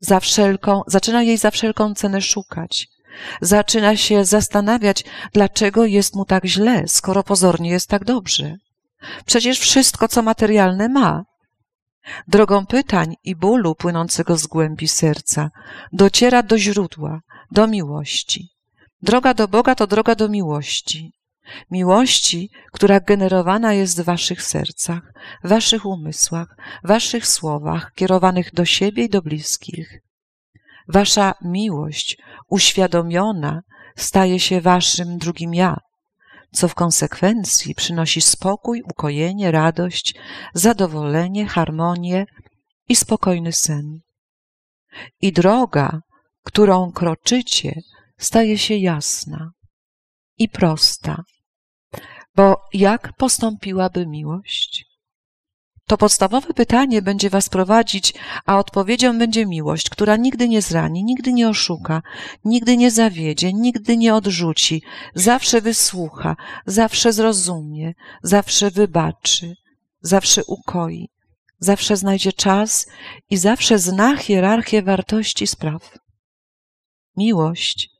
za 0.00 0.20
wszelką, 0.20 0.82
zaczyna 0.86 1.22
jej 1.22 1.38
za 1.38 1.50
wszelką 1.50 1.94
cenę 1.94 2.20
szukać. 2.20 2.88
Zaczyna 3.40 3.96
się 3.96 4.24
zastanawiać, 4.24 5.04
dlaczego 5.32 5.84
jest 5.84 6.14
mu 6.14 6.24
tak 6.24 6.46
źle, 6.46 6.88
skoro 6.88 7.22
pozornie 7.22 7.70
jest 7.70 7.88
tak 7.88 8.04
dobrze. 8.04 8.56
Przecież 9.26 9.58
wszystko, 9.58 10.08
co 10.08 10.22
materialne 10.22 10.88
ma. 10.88 11.24
Drogą 12.28 12.66
pytań 12.66 13.14
i 13.24 13.36
bólu 13.36 13.74
płynącego 13.74 14.36
z 14.36 14.46
głębi 14.46 14.88
serca 14.88 15.50
dociera 15.92 16.42
do 16.42 16.58
źródła, 16.58 17.20
do 17.50 17.66
miłości. 17.66 18.48
Droga 19.02 19.34
do 19.34 19.48
Boga 19.48 19.74
to 19.74 19.86
droga 19.86 20.14
do 20.14 20.28
miłości. 20.28 21.12
Miłości, 21.70 22.50
która 22.72 23.00
generowana 23.00 23.72
jest 23.72 24.00
w 24.00 24.04
waszych 24.04 24.42
sercach, 24.42 25.12
waszych 25.44 25.86
umysłach, 25.86 26.56
waszych 26.84 27.26
słowach, 27.26 27.92
kierowanych 27.94 28.54
do 28.54 28.64
siebie 28.64 29.04
i 29.04 29.08
do 29.08 29.22
bliskich. 29.22 30.00
Wasza 30.88 31.34
miłość 31.42 32.18
uświadomiona 32.48 33.62
staje 33.96 34.40
się 34.40 34.60
waszym 34.60 35.18
drugim 35.18 35.54
ja, 35.54 35.76
co 36.52 36.68
w 36.68 36.74
konsekwencji 36.74 37.74
przynosi 37.74 38.20
spokój, 38.20 38.82
ukojenie, 38.82 39.50
radość, 39.50 40.14
zadowolenie, 40.54 41.46
harmonię 41.46 42.26
i 42.88 42.96
spokojny 42.96 43.52
sen. 43.52 44.00
I 45.20 45.32
droga, 45.32 46.00
którą 46.44 46.92
kroczycie, 46.92 47.80
staje 48.18 48.58
się 48.58 48.76
jasna 48.76 49.50
i 50.38 50.48
prosta. 50.48 51.24
Bo 52.36 52.56
jak 52.72 53.12
postąpiłaby 53.16 54.06
miłość? 54.06 54.91
To 55.92 55.96
podstawowe 55.96 56.54
pytanie 56.54 57.02
będzie 57.02 57.30
was 57.30 57.48
prowadzić, 57.48 58.14
a 58.46 58.58
odpowiedzią 58.58 59.18
będzie 59.18 59.46
miłość, 59.46 59.90
która 59.90 60.16
nigdy 60.16 60.48
nie 60.48 60.62
zrani, 60.62 61.04
nigdy 61.04 61.32
nie 61.32 61.48
oszuka, 61.48 62.02
nigdy 62.44 62.76
nie 62.76 62.90
zawiedzie, 62.90 63.52
nigdy 63.52 63.96
nie 63.96 64.14
odrzuci, 64.14 64.82
zawsze 65.14 65.60
wysłucha, 65.60 66.36
zawsze 66.66 67.12
zrozumie, 67.12 67.92
zawsze 68.22 68.70
wybaczy, 68.70 69.54
zawsze 70.00 70.44
ukoi, 70.44 71.08
zawsze 71.58 71.96
znajdzie 71.96 72.32
czas 72.32 72.86
i 73.30 73.36
zawsze 73.36 73.78
zna 73.78 74.16
hierarchię 74.16 74.82
wartości 74.82 75.46
spraw. 75.46 75.98
Miłość 77.16 77.90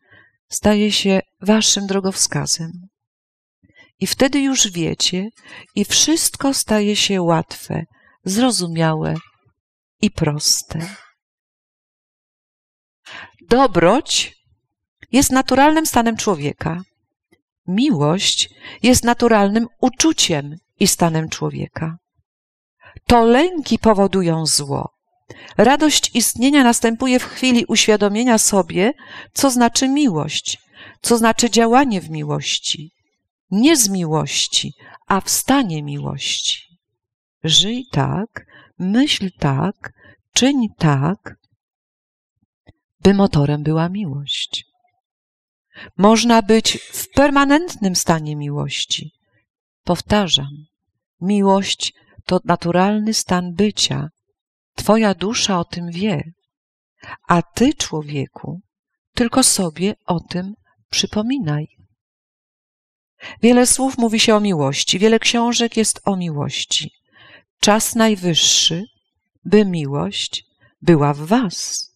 staje 0.49 0.93
się 0.93 1.21
waszym 1.41 1.87
drogowskazem. 1.87 2.92
I 4.03 4.07
wtedy 4.07 4.41
już 4.41 4.71
wiecie, 4.71 5.29
i 5.75 5.85
wszystko 5.85 6.55
staje 6.55 6.97
się 6.97 7.23
łatwe, 7.23 7.85
zrozumiałe 8.25 9.15
i 10.01 10.11
proste. 10.11 10.95
Dobroć 13.49 14.35
jest 15.13 15.31
naturalnym 15.31 15.87
stanem 15.87 16.17
człowieka. 16.17 16.81
Miłość 17.67 18.49
jest 18.83 19.05
naturalnym 19.05 19.67
uczuciem 19.81 20.57
i 20.81 20.87
stanem 20.89 21.29
człowieka. 21.29 21.97
To 23.07 23.25
lęki 23.25 23.79
powodują 23.79 24.47
zło. 24.47 24.91
Radość 25.57 26.11
istnienia 26.15 26.65
następuje 26.65 27.19
w 27.19 27.25
chwili 27.25 27.65
uświadomienia 27.69 28.39
sobie, 28.39 28.93
co 29.33 29.51
znaczy 29.51 29.89
miłość, 29.89 30.59
co 31.03 31.19
znaczy 31.19 31.51
działanie 31.51 32.01
w 32.01 32.11
miłości 32.11 32.91
nie 33.53 33.77
z 33.77 33.89
miłości, 33.89 34.75
a 35.07 35.21
w 35.21 35.31
stanie 35.31 35.83
miłości. 35.83 36.79
Żyj 37.45 37.87
tak, 37.91 38.47
myśl 38.79 39.31
tak, 39.39 39.93
czyń 40.33 40.69
tak, 40.79 41.37
by 43.01 43.15
motorem 43.15 43.63
była 43.63 43.89
miłość. 43.89 44.65
Można 45.97 46.43
być 46.43 46.79
w 46.93 47.09
permanentnym 47.09 47.97
stanie 47.97 48.37
miłości. 48.37 49.13
Powtarzam, 49.85 50.67
miłość 51.21 51.95
to 52.27 52.41
naturalny 52.45 53.15
stan 53.15 53.55
bycia. 53.55 54.09
Twoja 54.75 55.15
dusza 55.15 55.59
o 55.59 55.65
tym 55.65 55.91
wie, 55.91 56.33
a 57.29 57.43
ty, 57.43 57.75
człowieku, 57.75 58.61
tylko 59.15 59.43
sobie 59.43 59.95
o 60.07 60.21
tym 60.21 60.55
przypominaj. 60.91 61.82
Wiele 63.43 63.67
słów 63.67 63.99
mówi 63.99 64.21
się 64.21 64.35
o 64.35 64.41
miłości, 64.41 64.99
wiele 64.99 65.19
książek 65.19 65.77
jest 65.77 66.01
o 66.05 66.17
miłości. 66.17 66.91
Czas 67.61 67.95
najwyższy, 67.95 68.85
by 69.45 69.65
miłość 69.65 70.45
była 70.83 71.15
w 71.15 71.19
Was. 71.19 71.89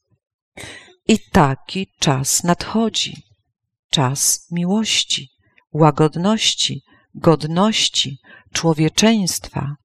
I 1.09 1.19
taki 1.19 1.87
czas 1.99 2.45
nadchodzi. 2.45 3.23
Czas 3.91 4.47
miłości, 4.51 5.29
łagodności, 5.73 6.83
godności, 7.15 8.19
człowieczeństwa. 8.53 9.77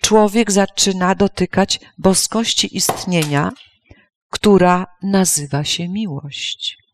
Człowiek 0.00 0.52
zaczyna 0.52 1.14
dotykać 1.14 1.80
boskości 1.98 2.76
istnienia, 2.76 3.52
która 4.30 4.86
nazywa 5.02 5.64
się 5.64 5.88
miłość. 5.88 6.85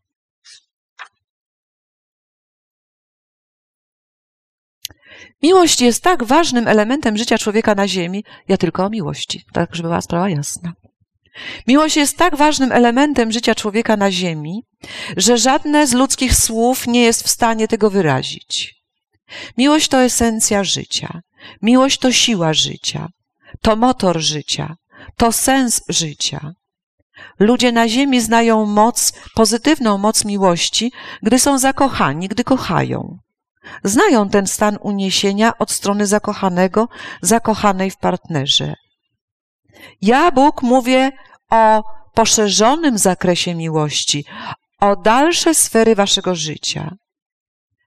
Miłość 5.42 5.80
jest 5.80 6.02
tak 6.02 6.24
ważnym 6.24 6.68
elementem 6.68 7.16
życia 7.16 7.38
człowieka 7.38 7.74
na 7.74 7.88
ziemi, 7.88 8.24
ja 8.48 8.56
tylko 8.56 8.84
o 8.84 8.90
miłości, 8.90 9.44
tak 9.52 9.76
żeby 9.76 9.88
była 9.88 10.00
sprawa 10.00 10.28
jasna. 10.28 10.72
Miłość 11.66 11.96
jest 11.96 12.16
tak 12.16 12.36
ważnym 12.36 12.72
elementem 12.72 13.32
życia 13.32 13.54
człowieka 13.54 13.96
na 13.96 14.10
ziemi, 14.10 14.62
że 15.16 15.38
żadne 15.38 15.86
z 15.86 15.92
ludzkich 15.92 16.34
słów 16.34 16.86
nie 16.86 17.02
jest 17.02 17.22
w 17.22 17.30
stanie 17.30 17.68
tego 17.68 17.90
wyrazić. 17.90 18.74
Miłość 19.58 19.88
to 19.88 20.02
esencja 20.02 20.64
życia. 20.64 21.20
Miłość 21.62 21.98
to 21.98 22.12
siła 22.12 22.54
życia. 22.54 23.08
To 23.62 23.76
motor 23.76 24.20
życia. 24.20 24.76
To 25.16 25.32
sens 25.32 25.82
życia. 25.88 26.52
Ludzie 27.38 27.72
na 27.72 27.88
ziemi 27.88 28.20
znają 28.20 28.66
moc, 28.66 29.12
pozytywną 29.34 29.98
moc 29.98 30.24
miłości, 30.24 30.92
gdy 31.22 31.38
są 31.38 31.58
zakochani, 31.58 32.28
gdy 32.28 32.44
kochają. 32.44 33.18
Znają 33.84 34.28
ten 34.28 34.46
stan 34.46 34.78
uniesienia 34.80 35.58
od 35.58 35.70
strony 35.70 36.06
zakochanego, 36.06 36.88
zakochanej 37.22 37.90
w 37.90 37.96
partnerze. 37.96 38.74
Ja, 40.02 40.30
Bóg, 40.30 40.62
mówię 40.62 41.12
o 41.50 41.82
poszerzonym 42.14 42.98
zakresie 42.98 43.54
miłości, 43.54 44.24
o 44.80 44.96
dalsze 44.96 45.54
sfery 45.54 45.94
waszego 45.94 46.34
życia. 46.34 46.96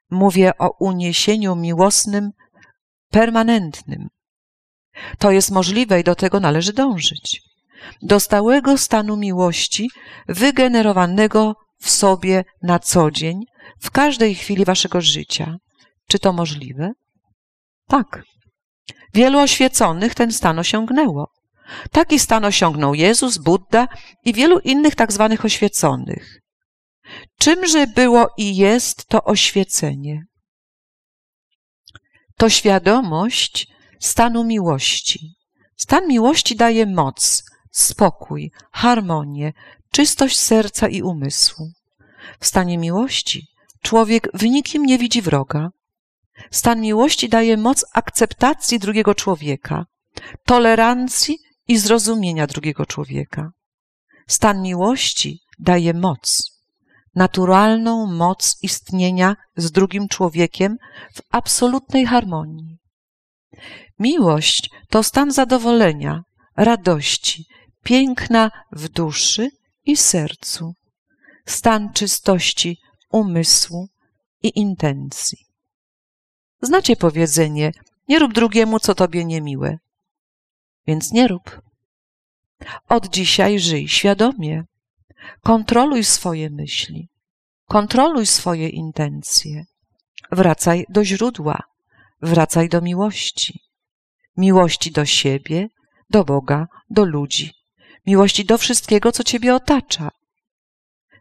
Mówię 0.09 0.57
o 0.57 0.69
uniesieniu 0.79 1.55
miłosnym, 1.55 2.31
permanentnym. 3.11 4.07
To 5.19 5.31
jest 5.31 5.51
możliwe 5.51 5.99
i 5.99 6.03
do 6.03 6.15
tego 6.15 6.39
należy 6.39 6.73
dążyć. 6.73 7.41
Do 8.01 8.19
stałego 8.19 8.77
stanu 8.77 9.17
miłości, 9.17 9.89
wygenerowanego 10.27 11.55
w 11.81 11.89
sobie 11.89 12.43
na 12.61 12.79
co 12.79 13.11
dzień, 13.11 13.41
w 13.81 13.91
każdej 13.91 14.35
chwili 14.35 14.65
waszego 14.65 15.01
życia. 15.01 15.57
Czy 16.07 16.19
to 16.19 16.33
możliwe? 16.33 16.91
Tak. 17.87 18.23
Wielu 19.13 19.39
oświeconych 19.39 20.15
ten 20.15 20.31
stan 20.31 20.59
osiągnęło. 20.59 21.31
Taki 21.91 22.19
stan 22.19 22.45
osiągnął 22.45 22.93
Jezus, 22.93 23.37
Buddha 23.37 23.87
i 24.25 24.33
wielu 24.33 24.59
innych 24.59 24.95
tak 24.95 25.11
zwanych 25.11 25.45
oświeconych. 25.45 26.41
Czymże 27.39 27.87
było 27.87 28.27
i 28.37 28.55
jest 28.55 29.07
to 29.07 29.23
oświecenie? 29.23 30.25
To 32.37 32.49
świadomość 32.49 33.67
stanu 33.99 34.43
miłości. 34.43 35.35
Stan 35.77 36.07
miłości 36.07 36.55
daje 36.55 36.85
moc, 36.85 37.43
spokój, 37.71 38.51
harmonię, 38.71 39.53
czystość 39.91 40.39
serca 40.39 40.87
i 40.87 41.01
umysłu. 41.01 41.71
W 42.39 42.47
stanie 42.47 42.77
miłości 42.77 43.47
człowiek 43.81 44.29
w 44.33 44.43
nikim 44.43 44.85
nie 44.85 44.97
widzi 44.97 45.21
wroga. 45.21 45.69
Stan 46.51 46.81
miłości 46.81 47.29
daje 47.29 47.57
moc 47.57 47.85
akceptacji 47.93 48.79
drugiego 48.79 49.15
człowieka, 49.15 49.85
tolerancji 50.45 51.37
i 51.67 51.77
zrozumienia 51.77 52.47
drugiego 52.47 52.85
człowieka. 52.85 53.51
Stan 54.27 54.61
miłości 54.61 55.39
daje 55.59 55.93
moc, 55.93 56.51
naturalną 57.15 58.07
moc 58.07 58.57
istnienia 58.61 59.35
z 59.57 59.71
drugim 59.71 60.07
człowiekiem 60.07 60.77
w 61.13 61.21
absolutnej 61.31 62.05
harmonii. 62.05 62.77
Miłość 63.99 64.69
to 64.89 65.03
stan 65.03 65.31
zadowolenia, 65.31 66.23
radości, 66.57 67.45
piękna 67.83 68.51
w 68.71 68.89
duszy 68.89 69.49
i 69.85 69.97
sercu, 69.97 70.73
stan 71.45 71.93
czystości 71.93 72.77
umysłu 73.11 73.87
i 74.43 74.59
intencji. 74.59 75.44
Znacie 76.65 76.95
powiedzenie: 76.95 77.71
nie 78.07 78.19
rób 78.19 78.33
drugiemu, 78.33 78.79
co 78.79 78.95
tobie 78.95 79.25
niemiłe. 79.25 79.77
Więc 80.87 81.11
nie 81.11 81.27
rób. 81.27 81.61
Od 82.89 83.07
dzisiaj 83.07 83.59
żyj 83.59 83.87
świadomie. 83.87 84.63
Kontroluj 85.41 86.03
swoje 86.03 86.49
myśli. 86.49 87.09
Kontroluj 87.65 88.25
swoje 88.25 88.69
intencje. 88.69 89.65
Wracaj 90.31 90.85
do 90.89 91.05
źródła. 91.05 91.63
Wracaj 92.21 92.69
do 92.69 92.81
miłości. 92.81 93.59
Miłości 94.37 94.91
do 94.91 95.05
siebie, 95.05 95.69
do 96.09 96.23
Boga, 96.23 96.67
do 96.89 97.05
ludzi. 97.05 97.53
Miłości 98.05 98.45
do 98.45 98.57
wszystkiego, 98.57 99.11
co 99.11 99.23
ciebie 99.23 99.55
otacza. 99.55 100.11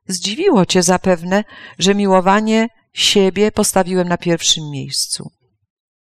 Zdziwiło 0.07 0.67
cię 0.67 0.83
zapewne, 0.83 1.45
że 1.79 1.95
miłowanie 1.95 2.69
siebie 2.95 3.53
postawiłem 3.53 4.09
na 4.09 4.19
pierwszym 4.19 4.71
miejscu. 4.71 5.31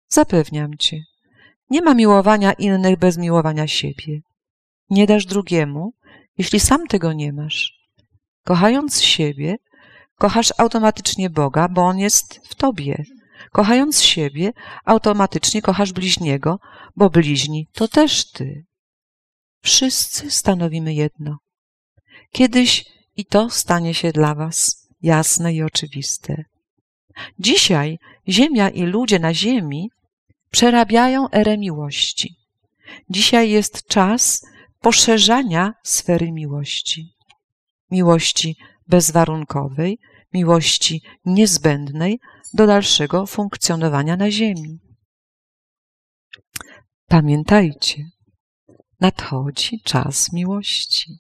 Zapewniam 0.08 0.78
cię, 0.78 1.04
nie 1.70 1.82
ma 1.82 1.94
miłowania 1.94 2.54
innych 2.54 3.00
bez 3.00 3.18
miłowania 3.18 3.68
siebie. 3.68 4.22
Nie 4.90 5.08
dasz 5.08 5.26
drugiemu, 5.26 5.94
jeśli 6.38 6.60
sam 6.60 6.88
tego 6.88 7.14
nie 7.14 7.34
masz. 7.34 7.74
Kochając 8.44 9.02
siebie, 9.02 9.56
kochasz 10.16 10.54
automatycznie 10.58 11.30
Boga, 11.30 11.68
bo 11.70 11.82
On 11.82 11.98
jest 11.98 12.40
w 12.50 12.56
tobie. 12.56 13.04
Kochając 13.52 14.02
siebie, 14.02 14.52
automatycznie 14.86 15.62
kochasz 15.62 15.94
bliźniego, 15.94 16.60
bo 16.96 17.10
bliźni 17.10 17.68
to 17.74 17.88
też 17.88 18.32
ty. 18.32 18.66
Wszyscy 19.64 20.32
stanowimy 20.32 20.94
jedno. 20.94 21.38
Kiedyś 22.32 22.86
i 23.16 23.26
to 23.26 23.50
stanie 23.50 23.94
się 23.94 24.12
dla 24.12 24.36
was 24.36 24.88
jasne 25.02 25.54
i 25.54 25.64
oczywiste. 25.64 26.46
Dzisiaj 27.40 27.98
Ziemia 28.30 28.70
i 28.70 28.84
ludzie 28.84 29.20
na 29.20 29.34
Ziemi 29.34 29.90
przerabiają 30.52 31.30
erę 31.32 31.58
miłości. 31.58 32.36
Dzisiaj 33.10 33.50
jest 33.50 33.88
czas 33.88 34.46
poszerzania 34.82 35.74
sfery 35.84 36.32
miłości. 36.32 37.16
Miłości 37.92 38.56
bezwarunkowej, 38.88 40.00
miłości 40.34 41.02
niezbędnej 41.26 42.20
do 42.54 42.68
dalszego 42.68 43.26
funkcjonowania 43.26 44.18
na 44.18 44.32
Ziemi. 44.32 44.80
Pamiętajcie, 47.08 48.10
nadchodzi 49.00 49.82
czas 49.84 50.34
miłości. 50.34 51.20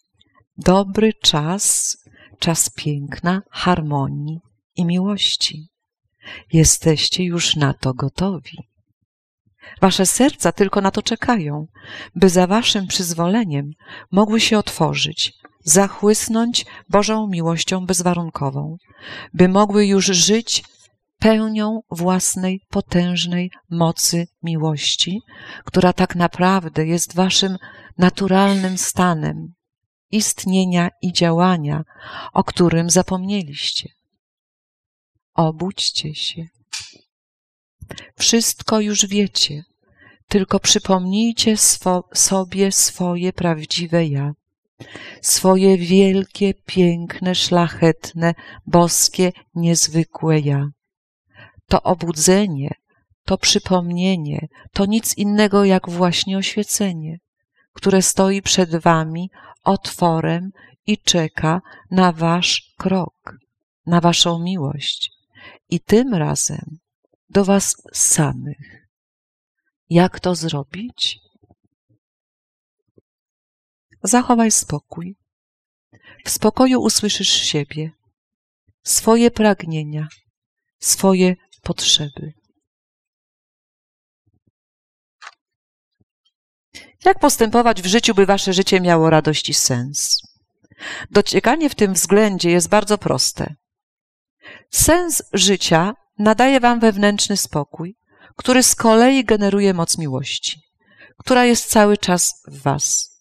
Dobry 0.57 1.13
czas, 1.13 1.97
czas 2.39 2.69
piękna, 2.69 3.41
harmonii 3.51 4.39
i 4.75 4.85
miłości. 4.85 5.67
Jesteście 6.53 7.23
już 7.23 7.55
na 7.55 7.73
to 7.73 7.93
gotowi. 7.93 8.57
Wasze 9.81 10.05
serca 10.05 10.51
tylko 10.51 10.81
na 10.81 10.91
to 10.91 11.01
czekają, 11.01 11.67
by 12.15 12.29
za 12.29 12.47
waszym 12.47 12.87
przyzwoleniem 12.87 13.71
mogły 14.11 14.39
się 14.39 14.57
otworzyć, 14.57 15.33
zachłysnąć 15.63 16.65
Bożą 16.89 17.27
miłością 17.27 17.85
bezwarunkową, 17.85 18.77
by 19.33 19.47
mogły 19.47 19.85
już 19.85 20.05
żyć 20.05 20.63
pełnią 21.19 21.81
własnej 21.91 22.61
potężnej 22.69 23.51
mocy 23.69 24.27
miłości, 24.43 25.21
która 25.65 25.93
tak 25.93 26.15
naprawdę 26.15 26.85
jest 26.85 27.15
waszym 27.15 27.57
naturalnym 27.97 28.77
stanem 28.77 29.53
istnienia 30.11 30.89
i 31.01 31.13
działania, 31.13 31.83
o 32.33 32.43
którym 32.43 32.89
zapomnieliście. 32.89 33.94
Obudźcie 35.35 36.15
się. 36.15 36.47
Wszystko 38.15 38.79
już 38.79 39.05
wiecie, 39.05 39.63
tylko 40.27 40.59
przypomnijcie 40.59 41.57
swo 41.57 42.09
sobie 42.13 42.71
swoje 42.71 43.33
prawdziwe 43.33 44.05
ja, 44.05 44.33
swoje 45.21 45.77
wielkie, 45.77 46.53
piękne, 46.53 47.35
szlachetne, 47.35 48.33
boskie, 48.65 49.31
niezwykłe 49.55 50.39
ja. 50.39 50.69
To 51.67 51.83
obudzenie, 51.83 52.75
to 53.25 53.37
przypomnienie, 53.37 54.47
to 54.73 54.85
nic 54.85 55.17
innego 55.17 55.65
jak 55.65 55.89
właśnie 55.89 56.37
oświecenie, 56.37 57.19
które 57.73 58.01
stoi 58.01 58.41
przed 58.41 58.75
wami 58.75 59.29
otworem 59.63 60.51
i 60.87 60.97
czeka 60.97 61.61
na 61.91 62.11
wasz 62.11 62.73
krok, 62.77 63.35
na 63.85 64.01
waszą 64.01 64.39
miłość. 64.39 65.14
I 65.69 65.79
tym 65.79 66.13
razem 66.13 66.77
do 67.29 67.45
was 67.45 67.75
samych. 67.93 68.87
Jak 69.89 70.19
to 70.19 70.35
zrobić? 70.35 71.19
Zachowaj 74.03 74.51
spokój. 74.51 75.15
W 76.25 76.29
spokoju 76.29 76.81
usłyszysz 76.81 77.29
siebie, 77.29 77.91
swoje 78.83 79.31
pragnienia, 79.31 80.07
swoje 80.79 81.35
potrzeby. 81.61 82.33
Jak 87.05 87.19
postępować 87.19 87.81
w 87.81 87.85
życiu, 87.85 88.15
by 88.15 88.25
wasze 88.25 88.53
życie 88.53 88.81
miało 88.81 89.09
radość 89.09 89.49
i 89.49 89.53
sens? 89.53 90.21
Dociekanie 91.11 91.69
w 91.69 91.75
tym 91.75 91.93
względzie 91.93 92.51
jest 92.51 92.69
bardzo 92.69 92.97
proste. 92.97 93.55
Sens 94.71 95.23
życia 95.33 95.93
nadaje 96.19 96.59
wam 96.59 96.79
wewnętrzny 96.79 97.37
spokój, 97.37 97.95
który 98.35 98.63
z 98.63 98.75
kolei 98.75 99.25
generuje 99.25 99.73
moc 99.73 99.97
miłości, 99.97 100.61
która 101.17 101.45
jest 101.45 101.69
cały 101.69 101.97
czas 101.97 102.43
w 102.47 102.61
was. 102.61 103.15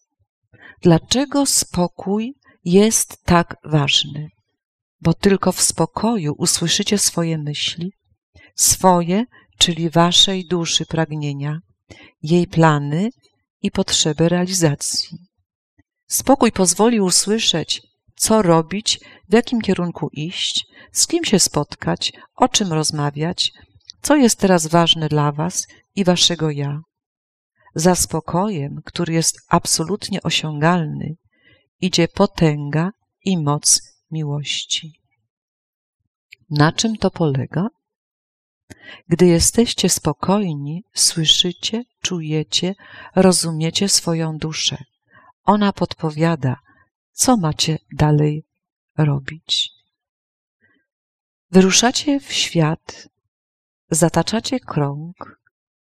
Dlaczego 0.83 1.47
spokój 1.47 2.35
jest 2.65 3.25
tak 3.25 3.57
ważny? 3.65 4.29
Bo 5.01 5.15
tylko 5.15 5.53
w 5.53 5.61
spokoju 5.61 6.35
usłyszycie 6.39 6.99
swoje 6.99 7.39
myśli, 7.39 7.93
swoje, 8.55 9.25
czyli 9.59 9.91
waszej 9.91 10.47
duszy 10.47 10.87
pragnienia, 10.87 11.59
jej 12.23 12.47
plany 12.47 13.11
i 13.63 13.71
potrzeby 13.71 14.29
realizacji. 14.29 15.19
Spokój 16.07 16.53
pozwoli 16.53 17.01
usłyszeć, 17.01 17.83
co 18.25 18.43
robić, 18.43 19.01
w 19.29 19.33
jakim 19.35 19.61
kierunku 19.61 20.09
iść, 20.13 20.67
z 20.93 21.07
kim 21.07 21.25
się 21.25 21.39
spotkać, 21.39 22.13
o 22.35 22.49
czym 22.49 22.73
rozmawiać, 22.73 23.53
co 24.03 24.17
jest 24.17 24.39
teraz 24.39 24.67
ważne 24.67 25.09
dla 25.09 25.33
Was 25.33 25.67
i 25.95 26.05
Waszego 26.05 26.51
ja. 26.51 26.81
Za 27.75 27.95
spokojem, 27.95 28.81
który 28.85 29.13
jest 29.15 29.37
absolutnie 29.49 30.23
osiągalny, 30.23 31.17
idzie 31.81 32.09
potęga 32.09 32.91
i 33.25 33.39
moc 33.39 33.81
miłości. 34.11 35.01
Na 36.51 36.73
czym 36.73 36.97
to 36.97 37.11
polega? 37.11 37.69
Gdy 39.09 39.27
jesteście 39.27 39.89
spokojni, 39.89 40.85
słyszycie, 40.95 41.85
czujecie, 42.03 42.75
rozumiecie 43.17 43.89
swoją 43.89 44.39
duszę. 44.39 44.77
Ona 45.45 45.73
podpowiada, 45.73 46.64
co 47.15 47.37
macie 47.37 47.79
dalej 47.93 48.45
robić. 48.99 49.71
Wyruszacie 51.51 52.21
w 52.21 52.33
świat, 52.33 53.09
zataczacie 53.91 54.61
krąg 54.61 55.41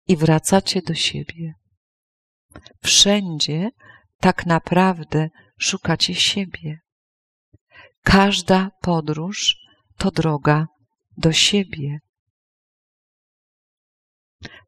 i 0.08 0.16
wracacie 0.16 0.82
do 0.82 0.94
siebie. 0.94 1.54
Wszędzie 2.82 3.70
tak 4.20 4.46
naprawdę 4.46 5.30
szukacie 5.58 6.14
siebie. 6.14 6.80
Każda 8.02 8.70
podróż 8.80 9.56
to 9.98 10.10
droga 10.10 10.66
do 11.16 11.32
siebie. 11.32 11.98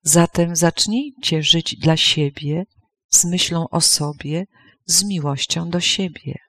Zatem 0.02 0.56
zacznijcie 0.56 1.42
żyć 1.42 1.76
dla 1.76 1.96
siebie, 1.96 2.64
z 3.08 3.24
myślą 3.24 3.68
o 3.68 3.80
sobie, 3.80 4.46
z 4.86 5.04
miłością 5.04 5.70
do 5.70 5.80
siebie. 5.80 6.43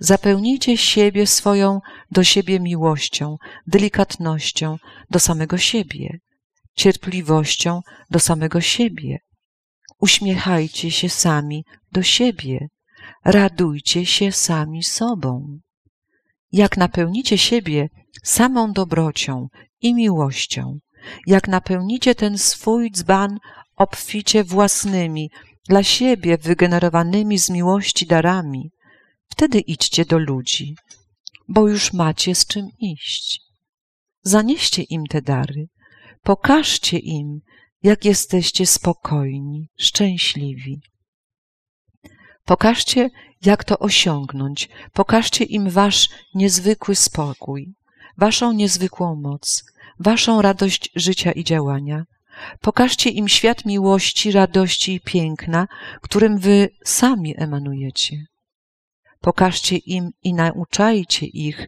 Zapełnijcie 0.00 0.76
siebie 0.76 1.26
swoją 1.26 1.80
do 2.10 2.24
siebie 2.24 2.60
miłością, 2.60 3.36
delikatnością 3.66 4.76
do 5.10 5.18
samego 5.18 5.58
siebie, 5.58 6.18
cierpliwością 6.74 7.80
do 8.10 8.20
samego 8.20 8.60
siebie. 8.60 9.18
Uśmiechajcie 10.00 10.90
się 10.90 11.08
sami 11.08 11.64
do 11.92 12.02
siebie, 12.02 12.68
radujcie 13.24 14.06
się 14.06 14.32
sami 14.32 14.82
sobą. 14.82 15.58
Jak 16.52 16.76
napełnicie 16.76 17.38
siebie 17.38 17.88
samą 18.22 18.72
dobrocią 18.72 19.48
i 19.80 19.94
miłością, 19.94 20.78
jak 21.26 21.48
napełnicie 21.48 22.14
ten 22.14 22.38
swój 22.38 22.90
dzban 22.90 23.38
obficie 23.76 24.44
własnymi, 24.44 25.30
dla 25.68 25.82
siebie 25.82 26.38
wygenerowanymi 26.38 27.38
z 27.38 27.50
miłości 27.50 28.06
darami, 28.06 28.70
wtedy 29.32 29.60
idźcie 29.60 30.04
do 30.04 30.18
ludzi, 30.18 30.76
bo 31.48 31.68
już 31.68 31.92
macie 31.92 32.34
z 32.34 32.46
czym 32.46 32.68
iść. 32.80 33.40
Zanieście 34.22 34.82
im 34.82 35.06
te 35.06 35.22
dary, 35.22 35.68
pokażcie 36.22 36.98
im, 36.98 37.40
jak 37.82 38.04
jesteście 38.04 38.66
spokojni, 38.66 39.68
szczęśliwi. 39.78 40.80
Pokażcie, 42.44 43.10
jak 43.44 43.64
to 43.64 43.78
osiągnąć, 43.78 44.68
pokażcie 44.92 45.44
im 45.44 45.70
wasz 45.70 46.08
niezwykły 46.34 46.94
spokój, 46.94 47.74
waszą 48.18 48.52
niezwykłą 48.52 49.16
moc, 49.16 49.64
waszą 49.98 50.42
radość 50.42 50.90
życia 50.94 51.32
i 51.32 51.44
działania. 51.44 52.04
Pokażcie 52.60 53.10
im 53.10 53.28
świat 53.28 53.64
miłości, 53.64 54.32
radości 54.32 54.94
i 54.94 55.00
piękna, 55.00 55.68
którym 56.02 56.38
wy 56.38 56.68
sami 56.84 57.34
emanujecie. 57.36 58.31
Pokażcie 59.22 59.76
im 59.76 60.10
i 60.22 60.34
nauczajcie 60.34 61.26
ich, 61.26 61.66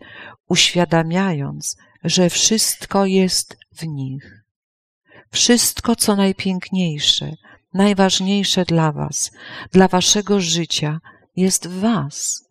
uświadamiając, 0.49 1.77
że 2.05 2.31
wszystko 2.31 3.07
jest 3.07 3.57
w 3.73 3.87
nich. 3.87 4.45
Wszystko, 5.31 5.97
co 5.97 6.17
najpiękniejsze, 6.17 7.37
najważniejsze 7.75 8.65
dla 8.65 8.93
Was, 8.93 9.31
dla 9.73 9.89
Waszego 9.89 10.41
życia, 10.41 11.01
jest 11.37 11.69
w 11.69 11.81
Was. 11.81 12.45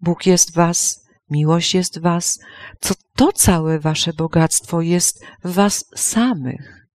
Bóg 0.00 0.26
jest 0.26 0.50
w 0.50 0.54
Was, 0.54 1.06
miłość 1.30 1.74
jest 1.74 1.98
w 1.98 2.02
Was, 2.02 2.38
co 2.80 2.94
to 3.16 3.32
całe 3.32 3.80
Wasze 3.80 4.12
bogactwo 4.12 4.80
jest 4.80 5.24
w 5.44 5.52
Was 5.52 5.84
samych. 5.96 6.86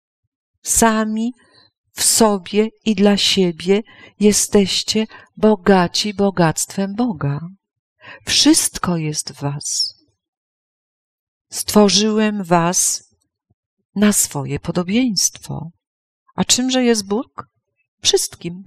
Sami 0.62 1.34
w 1.94 2.04
sobie 2.04 2.70
i 2.86 2.96
dla 2.96 3.18
siebie 3.18 3.82
jesteście 4.20 5.08
bogaci 5.38 6.14
bogactwem 6.14 6.96
Boga. 6.96 7.40
Wszystko 8.26 8.98
jest 8.98 9.32
w 9.32 9.42
Was. 9.42 9.96
Stworzyłem 11.50 12.44
Was 12.44 13.04
na 13.96 14.14
swoje 14.14 14.60
podobieństwo. 14.60 15.70
A 16.36 16.44
czymże 16.44 16.84
jest 16.84 17.08
Bóg? 17.08 17.48
Wszystkim. 18.02 18.64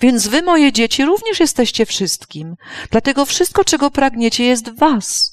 Więc 0.00 0.28
wy, 0.28 0.42
moje 0.42 0.72
dzieci, 0.72 1.04
również 1.04 1.40
jesteście 1.40 1.86
wszystkim. 1.86 2.54
Dlatego 2.90 3.26
wszystko, 3.26 3.64
czego 3.64 3.90
pragniecie, 3.90 4.44
jest 4.44 4.70
w 4.70 4.78
was. 4.78 5.32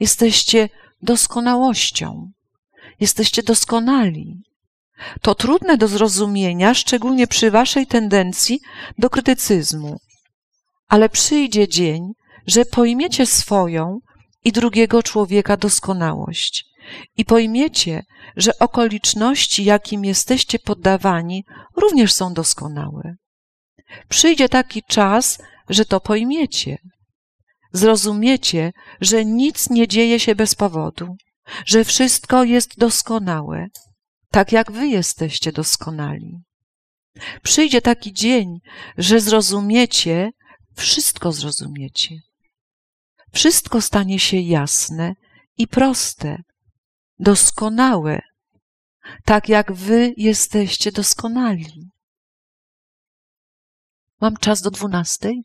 Jesteście 0.00 0.68
doskonałością. 1.02 2.32
Jesteście 3.00 3.42
doskonali. 3.42 4.42
To 5.20 5.34
trudne 5.34 5.76
do 5.76 5.88
zrozumienia, 5.88 6.74
szczególnie 6.74 7.26
przy 7.26 7.50
waszej 7.50 7.86
tendencji 7.86 8.60
do 8.98 9.10
krytycyzmu. 9.10 9.98
Ale 10.88 11.08
przyjdzie 11.08 11.68
dzień, 11.68 12.12
że 12.46 12.64
pojmiecie 12.64 13.26
swoją 13.26 13.98
i 14.44 14.52
drugiego 14.52 15.02
człowieka 15.02 15.56
doskonałość 15.56 16.64
i 17.16 17.24
pojmiecie, 17.24 18.02
że 18.36 18.58
okoliczności, 18.58 19.64
jakim 19.64 20.04
jesteście 20.04 20.58
poddawani, 20.58 21.44
również 21.76 22.12
są 22.12 22.34
doskonałe. 22.34 23.14
Przyjdzie 24.08 24.48
taki 24.48 24.82
czas, 24.82 25.38
że 25.68 25.84
to 25.84 26.00
pojmiecie. 26.00 26.78
Zrozumiecie, 27.72 28.72
że 29.00 29.24
nic 29.24 29.70
nie 29.70 29.88
dzieje 29.88 30.20
się 30.20 30.34
bez 30.34 30.54
powodu, 30.54 31.16
że 31.66 31.84
wszystko 31.84 32.44
jest 32.44 32.78
doskonałe, 32.78 33.66
tak 34.34 34.52
jak 34.52 34.72
wy 34.72 34.86
jesteście 34.86 35.52
doskonali. 35.52 36.42
Przyjdzie 37.42 37.82
taki 37.82 38.12
dzień, 38.12 38.60
że 38.98 39.20
zrozumiecie, 39.20 40.30
wszystko 40.76 41.32
zrozumiecie. 41.32 42.20
Wszystko 43.32 43.80
stanie 43.80 44.18
się 44.18 44.36
jasne 44.36 45.14
i 45.58 45.68
proste, 45.68 46.42
doskonałe, 47.18 48.20
tak 49.24 49.48
jak 49.48 49.72
wy 49.72 50.14
jesteście 50.16 50.92
doskonali. 50.92 51.90
Mam 54.20 54.36
czas 54.36 54.62
do 54.62 54.70
dwunastej? 54.70 55.42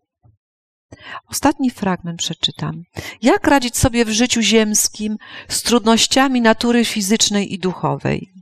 Ostatni 1.27 1.71
fragment 1.71 2.19
przeczytam. 2.19 2.83
Jak 3.21 3.47
radzić 3.47 3.77
sobie 3.77 4.05
w 4.05 4.09
życiu 4.09 4.41
ziemskim 4.41 5.17
z 5.47 5.61
trudnościami 5.61 6.41
natury 6.41 6.85
fizycznej 6.85 7.53
i 7.53 7.59
duchowej? 7.59 8.38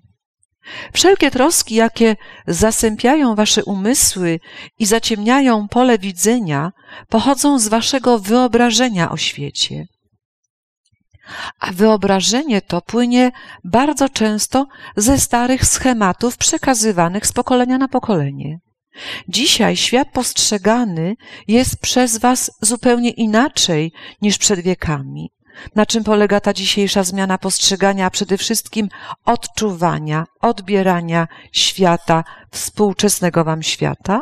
Wszelkie 0.94 1.32
troski, 1.32 1.76
jakie 1.76 2.16
zasępiają 2.48 3.36
wasze 3.36 3.64
umysły 3.64 4.40
i 4.80 4.86
zaciemniają 4.86 5.68
pole 5.68 5.98
widzenia, 5.98 6.72
pochodzą 7.10 7.60
z 7.60 7.68
waszego 7.68 8.20
wyobrażenia 8.20 9.12
o 9.12 9.18
świecie. 9.18 9.86
A 11.60 11.72
wyobrażenie 11.72 12.62
to 12.62 12.82
płynie 12.82 13.32
bardzo 13.64 14.10
często 14.10 14.66
ze 14.96 15.18
starych 15.20 15.66
schematów 15.66 16.38
przekazywanych 16.38 17.28
z 17.28 17.34
pokolenia 17.34 17.78
na 17.78 17.88
pokolenie. 17.88 18.60
Dzisiaj 19.28 19.78
świat 19.78 20.08
postrzegany 20.14 21.16
jest 21.48 21.80
przez 21.82 22.18
Was 22.18 22.52
zupełnie 22.62 23.10
inaczej 23.10 23.92
niż 24.22 24.38
przed 24.38 24.60
wiekami. 24.60 25.32
Na 25.76 25.86
czym 25.86 26.04
polega 26.04 26.40
ta 26.40 26.54
dzisiejsza 26.54 27.04
zmiana 27.04 27.38
postrzegania, 27.38 28.06
a 28.06 28.10
przede 28.10 28.38
wszystkim 28.38 28.90
odczuwania, 29.26 30.26
odbierania 30.42 31.28
świata, 31.52 32.24
współczesnego 32.52 33.44
Wam 33.44 33.64
świata? 33.64 34.22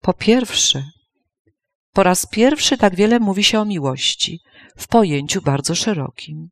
Po 0.00 0.12
pierwsze, 0.12 0.84
po 1.92 2.02
raz 2.02 2.26
pierwszy 2.26 2.78
tak 2.78 2.94
wiele 2.94 3.20
mówi 3.20 3.44
się 3.44 3.60
o 3.60 3.64
miłości, 3.64 4.40
w 4.76 4.88
pojęciu 4.88 5.42
bardzo 5.42 5.74
szerokim. 5.74 6.48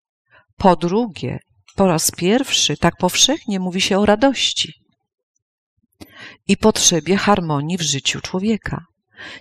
Po 0.57 0.77
drugie, 0.77 1.39
po 1.77 1.87
raz 1.87 2.11
pierwszy 2.11 2.77
tak 2.77 2.97
powszechnie 2.97 3.61
mówi 3.61 3.81
się 3.81 3.99
o 3.99 4.07
radości 4.07 4.73
i 6.49 6.57
potrzebie 6.57 7.17
harmonii 7.17 7.79
w 7.79 7.83
życiu 7.83 8.21
człowieka. 8.21 8.85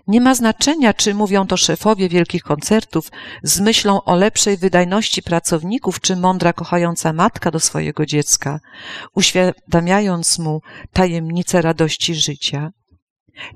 Nie 0.07 0.21
ma 0.21 0.35
znaczenia, 0.35 0.93
czy 0.93 1.13
mówią 1.13 1.47
to 1.47 1.57
szefowie 1.57 2.09
wielkich 2.09 2.43
koncertów 2.43 3.11
z 3.43 3.59
myślą 3.59 4.03
o 4.03 4.15
lepszej 4.15 4.57
wydajności 4.57 5.23
pracowników, 5.23 6.01
czy 6.01 6.15
mądra, 6.15 6.53
kochająca 6.53 7.13
matka 7.13 7.51
do 7.51 7.59
swojego 7.59 8.05
dziecka, 8.05 8.59
uświadamiając 9.15 10.39
mu 10.39 10.61
tajemnicę 10.93 11.61
radości 11.61 12.15
życia. 12.15 12.71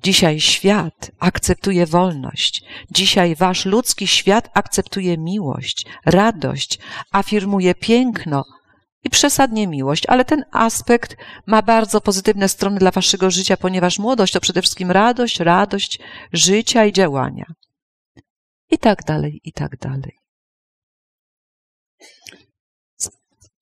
Dzisiaj 0.04 0.40
świat 0.40 1.12
akceptuje 1.20 1.86
wolność. 1.86 2.64
Dzisiaj 2.92 3.36
wasz 3.36 3.66
ludzki 3.66 4.08
świat 4.08 4.50
akceptuje 4.54 5.18
miłość, 5.18 5.86
radość, 6.06 6.80
afirmuje 7.12 7.76
piękno 7.76 8.44
i 9.04 9.10
przesadnie 9.10 9.68
miłość, 9.68 10.06
ale 10.06 10.26
ten 10.26 10.46
aspekt 10.52 11.16
ma 11.46 11.62
bardzo 11.62 12.02
pozytywne 12.02 12.50
strony 12.50 12.80
dla 12.80 12.92
waszego 12.92 13.32
życia, 13.32 13.58
ponieważ 13.58 14.00
młodość 14.00 14.34
to 14.34 14.42
przede 14.42 14.62
wszystkim 14.62 14.92
radość, 14.92 15.40
radość 15.40 16.00
życia 16.34 16.86
i 16.86 16.94
działania. 16.94 17.46
I 18.72 18.78
tak 18.78 19.04
dalej, 19.04 19.42
i 19.44 19.54
tak 19.54 19.78
dalej. 19.78 20.20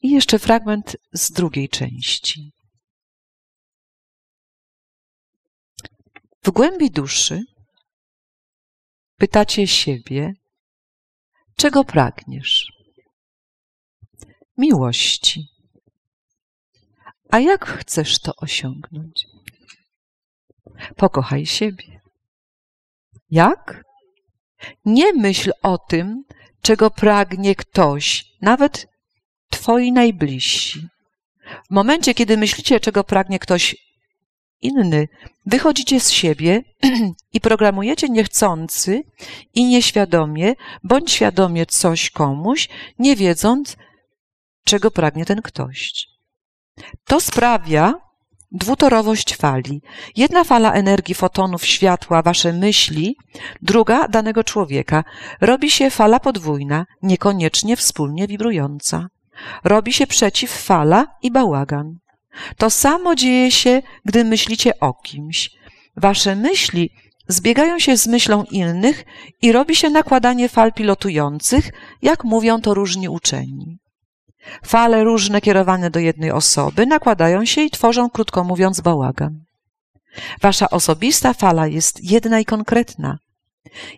I 0.02 0.12
jeszcze 0.12 0.40
fragment 0.40 0.98
z 1.14 1.32
drugiej 1.32 1.70
części. 1.70 2.52
W 6.44 6.52
głębi 6.52 6.92
duszy 6.92 7.44
pytacie 9.18 9.68
siebie, 9.68 10.34
czego 11.56 11.84
pragniesz? 11.84 12.77
Miłości. 14.58 15.48
A 17.32 17.40
jak 17.40 17.66
chcesz 17.66 18.20
to 18.20 18.36
osiągnąć? 18.36 19.26
Pokochaj 20.96 21.46
siebie. 21.46 22.02
Jak? 23.30 23.84
Nie 24.86 25.14
myśl 25.14 25.52
o 25.64 25.78
tym, 25.78 26.24
czego 26.62 26.92
pragnie 26.92 27.56
ktoś, 27.56 28.26
nawet 28.42 28.88
twoi 29.50 29.92
najbliżsi. 29.92 30.88
W 31.70 31.74
momencie, 31.74 32.14
kiedy 32.14 32.38
myślicie, 32.38 32.80
czego 32.80 33.04
pragnie 33.04 33.40
ktoś 33.40 33.76
inny, 34.62 35.08
wychodzicie 35.46 36.00
z 36.00 36.12
siebie 36.12 36.64
i 37.34 37.42
programujecie 37.42 38.10
niechcący 38.10 39.04
i 39.54 39.66
nieświadomie, 39.66 40.54
bądź 40.84 41.12
świadomie 41.12 41.66
coś 41.66 42.10
komuś, 42.10 42.70
nie 43.00 43.16
wiedząc, 43.16 43.78
czego 44.68 44.92
pragnie 44.92 45.26
ten 45.26 45.42
ktoś. 45.42 46.08
To 47.06 47.22
sprawia 47.22 47.94
dwutorowość 48.52 49.36
fali. 49.36 49.82
Jedna 50.16 50.44
fala 50.44 50.74
energii 50.74 51.16
fotonów 51.16 51.66
światła, 51.66 52.22
wasze 52.22 52.54
myśli, 52.54 53.16
druga 53.62 54.08
danego 54.08 54.44
człowieka. 54.44 55.04
Robi 55.42 55.72
się 55.72 55.90
fala 55.90 56.20
podwójna, 56.20 56.86
niekoniecznie 57.02 57.78
wspólnie 57.78 58.28
wibrująca. 58.28 59.08
Robi 59.64 59.94
się 59.94 60.08
przeciwfala 60.08 61.08
i 61.22 61.32
bałagan. 61.32 61.98
To 62.58 62.70
samo 62.70 63.16
dzieje 63.16 63.52
się, 63.52 63.82
gdy 64.06 64.24
myślicie 64.24 64.80
o 64.80 64.94
kimś. 64.94 65.50
Wasze 65.98 66.36
myśli 66.36 66.90
zbiegają 67.28 67.80
się 67.80 67.98
z 67.98 68.08
myślą 68.08 68.44
innych 68.52 69.06
i 69.42 69.52
robi 69.52 69.76
się 69.76 69.90
nakładanie 69.90 70.50
fal 70.50 70.74
pilotujących, 70.74 71.72
jak 72.02 72.24
mówią 72.24 72.62
to 72.62 72.74
różni 72.74 73.10
uczeni. 73.10 73.78
Fale 74.66 75.04
różne 75.04 75.42
kierowane 75.42 75.90
do 75.90 76.00
jednej 76.00 76.32
osoby 76.32 76.86
nakładają 76.86 77.46
się 77.46 77.62
i 77.62 77.70
tworzą, 77.70 78.10
krótko 78.10 78.44
mówiąc, 78.44 78.82
bałagan. 78.82 79.44
Wasza 80.42 80.70
osobista 80.70 81.34
fala 81.34 81.68
jest 81.68 82.04
jedna 82.04 82.40
i 82.40 82.46
konkretna, 82.46 83.18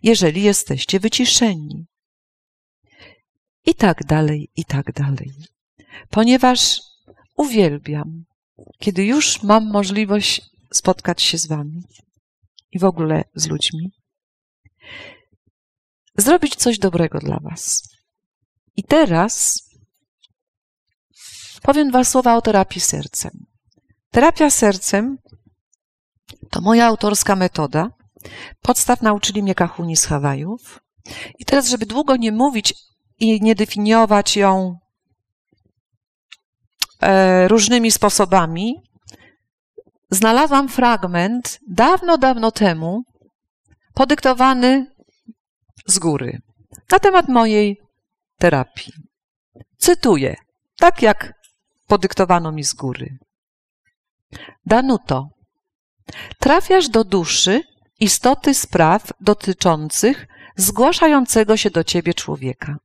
jeżeli 0.04 0.44
jesteście 0.44 1.00
wyciszeni. 1.00 1.86
I 3.66 3.76
tak 3.76 4.04
dalej, 4.04 4.50
i 4.56 4.66
tak 4.66 4.94
dalej. 4.94 5.32
Ponieważ 6.10 6.82
uwielbiam, 7.38 8.24
kiedy 8.80 9.06
już 9.06 9.44
mam 9.44 9.72
możliwość 9.72 10.42
spotkać 10.74 11.22
się 11.22 11.38
z 11.38 11.48
Wami 11.48 11.84
i 12.72 12.80
w 12.80 12.84
ogóle 12.84 13.24
z 13.36 13.48
ludźmi, 13.48 13.92
zrobić 16.18 16.56
coś 16.56 16.80
dobrego 16.80 17.20
dla 17.20 17.40
Was. 17.40 17.90
I 18.76 18.84
teraz 18.84 19.64
powiem 21.62 21.90
dwa 21.90 22.04
słowa 22.04 22.36
o 22.36 22.42
terapii 22.42 22.82
sercem. 22.82 23.32
Terapia 24.12 24.50
sercem 24.50 25.18
to 26.50 26.62
moja 26.62 26.86
autorska 26.86 27.36
metoda. 27.36 27.90
Podstaw 28.62 29.02
nauczyli 29.02 29.44
mnie 29.44 29.56
kahuni 29.56 29.96
z 29.96 30.06
Hawajów. 30.06 30.80
I 31.40 31.46
teraz, 31.46 31.70
żeby 31.70 31.86
długo 31.86 32.16
nie 32.16 32.32
mówić 32.32 32.74
i 33.20 33.42
nie 33.42 33.56
definiować 33.56 34.38
ją 34.38 34.80
e, 37.02 37.48
różnymi 37.48 37.92
sposobami, 37.92 38.76
znalazłam 40.12 40.70
fragment 40.70 41.60
dawno, 41.68 42.18
dawno 42.18 42.52
temu, 42.52 43.04
podyktowany 43.94 44.92
z 45.86 46.00
góry 46.00 46.42
na 46.92 47.00
temat 47.00 47.28
mojej 47.28 47.82
terapii. 48.38 48.94
Cytuję, 49.78 50.36
tak 50.78 51.02
jak 51.02 51.39
podyktowano 51.94 52.52
mi 52.52 52.64
z 52.64 52.74
góry. 52.74 53.18
Danuto, 54.66 55.30
trafiasz 56.40 56.90
do 56.90 57.04
duszy 57.04 57.62
istoty 58.00 58.54
spraw 58.54 59.14
dotyczących 59.22 60.28
zgłaszającego 60.56 61.58
się 61.58 61.70
do 61.70 61.84
ciebie 61.84 62.14
człowieka. 62.14 62.76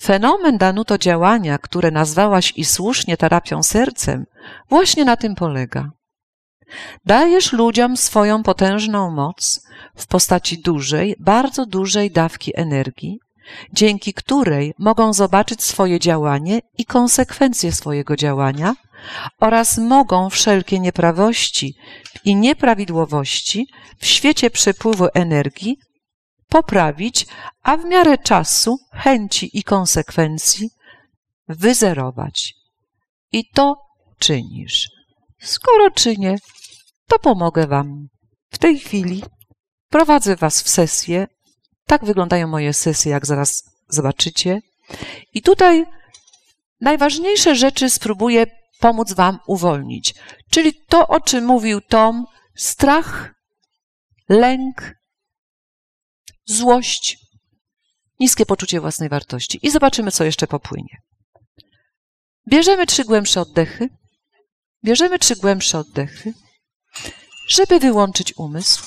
Fenomen 0.00 0.58
Danuto 0.58 0.98
działania, 0.98 1.58
które 1.58 1.90
nazwałaś 1.90 2.52
i 2.56 2.64
słusznie 2.64 3.16
terapią 3.16 3.62
sercem, 3.62 4.26
właśnie 4.68 5.04
na 5.04 5.16
tym 5.16 5.34
polega. 5.34 5.90
Dajesz 7.04 7.52
ludziom 7.52 7.96
swoją 7.96 8.42
potężną 8.42 9.10
moc 9.10 9.66
w 9.96 10.06
postaci 10.06 10.62
dużej, 10.62 11.16
bardzo 11.18 11.66
dużej 11.66 12.10
dawki 12.10 12.52
energii, 12.54 13.20
dzięki 13.72 14.14
której 14.14 14.74
mogą 14.78 15.12
zobaczyć 15.12 15.62
swoje 15.62 16.00
działanie 16.00 16.60
i 16.78 16.84
konsekwencje 16.84 17.72
swojego 17.72 18.16
działania 18.16 18.74
oraz 19.40 19.78
mogą 19.78 20.30
wszelkie 20.30 20.80
nieprawości 20.80 21.74
i 22.24 22.36
nieprawidłowości 22.36 23.66
w 23.98 24.06
świecie 24.06 24.50
przepływu 24.50 25.06
energii 25.14 25.76
poprawić, 26.48 27.26
a 27.62 27.76
w 27.76 27.84
miarę 27.84 28.18
czasu, 28.18 28.78
chęci 28.92 29.58
i 29.58 29.62
konsekwencji 29.62 30.70
wyzerować. 31.48 32.54
I 33.32 33.44
to 33.54 33.76
czynisz. 34.18 34.88
Skoro 35.40 35.90
czynię, 35.90 36.36
to 37.08 37.18
pomogę 37.18 37.66
Wam. 37.66 38.08
W 38.50 38.58
tej 38.58 38.78
chwili 38.78 39.22
prowadzę 39.88 40.36
Was 40.36 40.62
w 40.62 40.68
sesję 40.68 41.26
tak 41.92 42.04
wyglądają 42.04 42.48
moje 42.48 42.72
sesje, 42.72 43.12
jak 43.12 43.26
zaraz 43.26 43.62
zobaczycie. 43.88 44.60
I 45.34 45.42
tutaj 45.42 45.84
najważniejsze 46.80 47.56
rzeczy 47.56 47.90
spróbuję 47.90 48.46
pomóc 48.80 49.12
Wam 49.12 49.38
uwolnić. 49.46 50.14
Czyli 50.50 50.74
to, 50.88 51.08
o 51.08 51.20
czym 51.20 51.44
mówił 51.44 51.80
Tom, 51.80 52.24
strach, 52.56 53.34
lęk, 54.28 54.94
złość, 56.44 57.18
niskie 58.20 58.46
poczucie 58.46 58.80
własnej 58.80 59.08
wartości. 59.08 59.58
I 59.62 59.70
zobaczymy, 59.70 60.12
co 60.12 60.24
jeszcze 60.24 60.46
popłynie. 60.46 60.96
Bierzemy 62.48 62.86
trzy 62.86 63.04
głębsze 63.04 63.40
oddechy. 63.40 63.88
Bierzemy 64.84 65.18
trzy 65.18 65.36
głębsze 65.36 65.78
oddechy, 65.78 66.34
żeby 67.48 67.80
wyłączyć 67.80 68.34
umysł. 68.36 68.82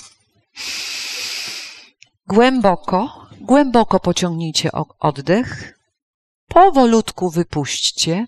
Głęboko, 2.28 3.28
głęboko 3.42 4.00
pociągnijcie 4.00 4.70
oddech. 5.00 5.80
Powolutku 6.48 7.30
wypuśćcie. 7.30 8.28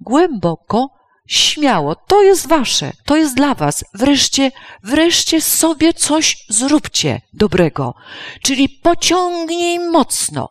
Głęboko, 0.00 0.88
śmiało. 1.26 1.94
To 1.94 2.22
jest 2.22 2.48
wasze, 2.48 2.92
to 3.04 3.16
jest 3.16 3.34
dla 3.36 3.54
was. 3.54 3.84
Wreszcie, 3.94 4.50
wreszcie 4.82 5.40
sobie 5.40 5.94
coś 5.94 6.44
zróbcie 6.48 7.20
dobrego. 7.32 7.94
Czyli 8.42 8.68
pociągnij 8.68 9.78
mocno, 9.78 10.48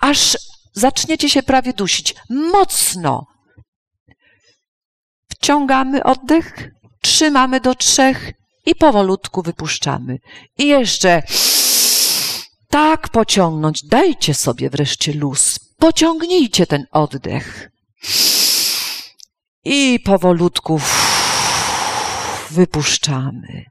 aż 0.00 0.38
zaczniecie 0.72 1.30
się 1.30 1.42
prawie 1.42 1.72
dusić. 1.72 2.14
Mocno. 2.30 3.26
Wciągamy 5.28 6.04
oddech, 6.04 6.70
trzymamy 7.02 7.60
do 7.60 7.74
trzech 7.74 8.39
i 8.66 8.74
powolutku 8.74 9.42
wypuszczamy. 9.42 10.18
I 10.58 10.66
jeszcze 10.66 11.22
tak 12.68 13.08
pociągnąć. 13.08 13.84
Dajcie 13.84 14.34
sobie 14.34 14.70
wreszcie 14.70 15.12
luz. 15.12 15.58
Pociągnijcie 15.78 16.66
ten 16.66 16.86
oddech. 16.90 17.70
I 19.64 20.00
powolutku 20.04 20.80
wypuszczamy. 22.50 23.64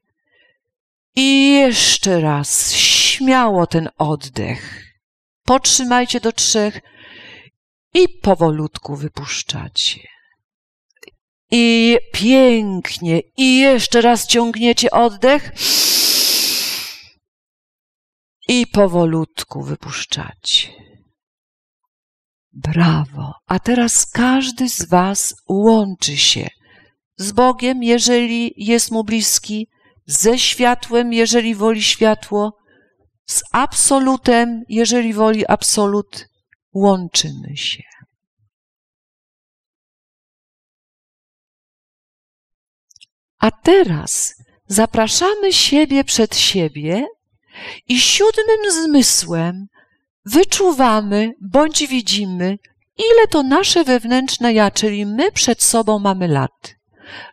I 1.15 1.51
jeszcze 1.51 2.21
raz 2.21 2.73
śmiało 2.73 3.67
ten 3.67 3.89
oddech. 3.97 4.83
Potrzymajcie 5.45 6.19
do 6.19 6.31
trzech 6.31 6.79
i 7.93 8.09
powolutku 8.09 8.95
wypuszczacie. 8.95 10.18
I 11.51 11.97
pięknie. 12.13 13.21
I 13.37 13.59
jeszcze 13.59 14.01
raz 14.01 14.27
ciągniecie 14.27 14.91
oddech. 14.91 15.51
I 18.47 18.67
powolutku 18.67 19.63
wypuszczacie. 19.63 20.67
Brawo. 22.53 23.33
A 23.47 23.59
teraz 23.59 24.05
każdy 24.05 24.69
z 24.69 24.89
Was 24.89 25.35
łączy 25.49 26.17
się 26.17 26.49
z 27.19 27.31
Bogiem, 27.31 27.83
jeżeli 27.83 28.53
jest 28.57 28.91
mu 28.91 29.03
bliski, 29.03 29.67
ze 30.05 30.39
światłem, 30.39 31.13
jeżeli 31.13 31.55
woli 31.55 31.83
światło, 31.83 32.57
z 33.25 33.43
absolutem, 33.51 34.63
jeżeli 34.69 35.13
woli 35.13 35.47
absolut. 35.47 36.29
Łączymy 36.73 37.57
się. 37.57 37.88
Teraz 43.51 44.35
zapraszamy 44.67 45.53
siebie 45.53 46.03
przed 46.03 46.35
siebie 46.35 47.07
i 47.87 47.99
siódmym 47.99 48.71
zmysłem 48.71 49.67
wyczuwamy 50.25 51.33
bądź 51.41 51.87
widzimy, 51.87 52.57
ile 52.97 53.27
to 53.27 53.43
nasze 53.43 53.83
wewnętrzne 53.83 54.53
ja, 54.53 54.71
czyli 54.71 55.05
my 55.05 55.31
przed 55.31 55.63
sobą 55.63 55.99
mamy 55.99 56.27
lat. 56.27 56.75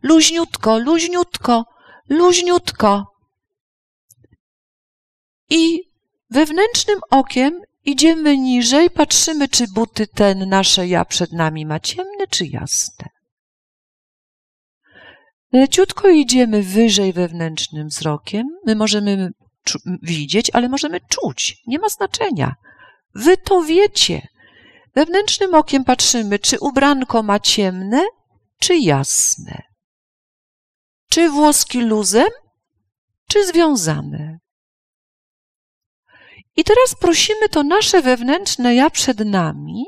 Luźniutko, 0.02 0.78
luźniutko, 0.78 1.64
luźniutko. 2.08 3.06
I 5.50 5.80
wewnętrznym 6.30 7.00
okiem 7.10 7.62
idziemy 7.84 8.38
niżej, 8.38 8.90
patrzymy, 8.90 9.48
czy 9.48 9.64
buty 9.74 10.06
ten 10.06 10.48
nasze 10.48 10.88
ja 10.88 11.04
przed 11.04 11.32
nami 11.32 11.66
ma 11.66 11.80
ciemne 11.80 12.26
czy 12.30 12.46
jasne. 12.46 13.15
Leciutko 15.52 16.08
idziemy 16.08 16.62
wyżej 16.62 17.12
wewnętrznym 17.12 17.88
wzrokiem. 17.88 18.46
My 18.66 18.76
możemy 18.76 19.30
widzieć, 20.02 20.50
ale 20.52 20.68
możemy 20.68 21.00
czuć. 21.00 21.56
Nie 21.66 21.78
ma 21.78 21.88
znaczenia. 21.88 22.54
Wy 23.14 23.36
to 23.36 23.62
wiecie. 23.62 24.28
Wewnętrznym 24.94 25.54
okiem 25.54 25.84
patrzymy, 25.84 26.38
czy 26.38 26.58
ubranko 26.60 27.22
ma 27.22 27.40
ciemne, 27.40 28.02
czy 28.58 28.76
jasne. 28.76 29.62
Czy 31.10 31.28
włoski 31.28 31.80
luzem, 31.80 32.30
czy 33.28 33.46
związane. 33.46 34.38
I 36.56 36.64
teraz 36.64 36.94
prosimy 37.00 37.48
to 37.48 37.62
nasze 37.62 38.02
wewnętrzne 38.02 38.74
ja 38.74 38.90
przed 38.90 39.18
nami, 39.18 39.84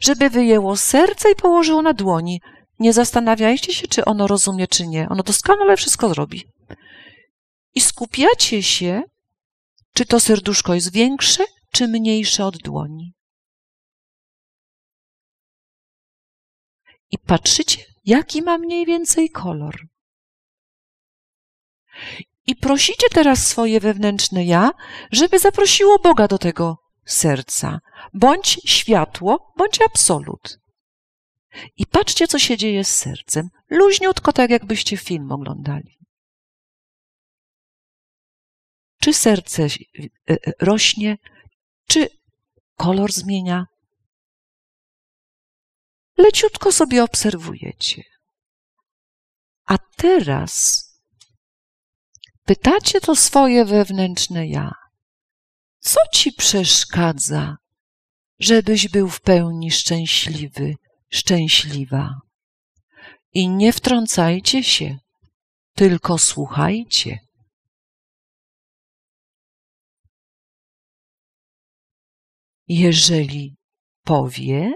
żeby 0.00 0.30
wyjęło 0.30 0.76
serce 0.76 1.30
i 1.30 1.34
położyło 1.34 1.82
na 1.82 1.92
dłoni. 1.92 2.40
Nie 2.78 2.92
zastanawiajcie 2.92 3.74
się, 3.74 3.88
czy 3.88 4.04
ono 4.04 4.26
rozumie, 4.26 4.66
czy 4.66 4.86
nie. 4.86 5.08
Ono 5.08 5.22
doskonale 5.22 5.76
wszystko 5.76 6.08
zrobi. 6.08 6.44
I 7.74 7.80
skupiacie 7.80 8.62
się, 8.62 9.02
czy 9.94 10.06
to 10.06 10.20
serduszko 10.20 10.74
jest 10.74 10.92
większe, 10.92 11.44
czy 11.72 11.88
mniejsze 11.88 12.44
od 12.46 12.58
dłoni. 12.58 13.12
I 17.10 17.18
patrzycie, 17.18 17.84
jaki 18.04 18.42
ma 18.42 18.58
mniej 18.58 18.86
więcej 18.86 19.30
kolor. 19.30 19.86
I 22.46 22.56
prosicie 22.56 23.06
teraz 23.12 23.46
swoje 23.46 23.80
wewnętrzne 23.80 24.44
ja, 24.44 24.70
żeby 25.12 25.38
zaprosiło 25.38 25.98
Boga 25.98 26.28
do 26.28 26.38
tego 26.38 26.76
serca. 27.04 27.80
Bądź 28.14 28.60
światło, 28.64 29.52
bądź 29.56 29.78
absolut. 29.86 30.58
I 31.76 31.86
patrzcie, 31.86 32.28
co 32.28 32.38
się 32.38 32.56
dzieje 32.56 32.84
z 32.84 32.94
sercem. 32.94 33.48
Luźniutko, 33.70 34.32
tak 34.32 34.50
jakbyście 34.50 34.96
film 34.96 35.32
oglądali. 35.32 35.98
Czy 39.00 39.14
serce 39.14 39.62
e, 39.62 39.68
e, 40.30 40.36
rośnie, 40.60 41.18
czy 41.88 42.08
kolor 42.76 43.12
zmienia? 43.12 43.66
Leciutko 46.16 46.72
sobie 46.72 47.04
obserwujecie. 47.04 48.02
A 49.66 49.78
teraz 49.96 50.84
pytacie 52.44 53.00
to 53.00 53.16
swoje 53.16 53.64
wewnętrzne 53.64 54.48
ja. 54.48 54.72
Co 55.78 56.00
ci 56.12 56.32
przeszkadza, 56.32 57.56
żebyś 58.38 58.88
był 58.88 59.08
w 59.08 59.20
pełni 59.20 59.70
szczęśliwy, 59.70 60.74
szczęśliwa? 61.10 62.20
I 63.32 63.48
nie 63.48 63.72
wtrącajcie 63.72 64.64
się, 64.64 64.98
tylko 65.74 66.18
słuchajcie. 66.18 67.18
Jeżeli 72.68 73.56
powie, 74.04 74.72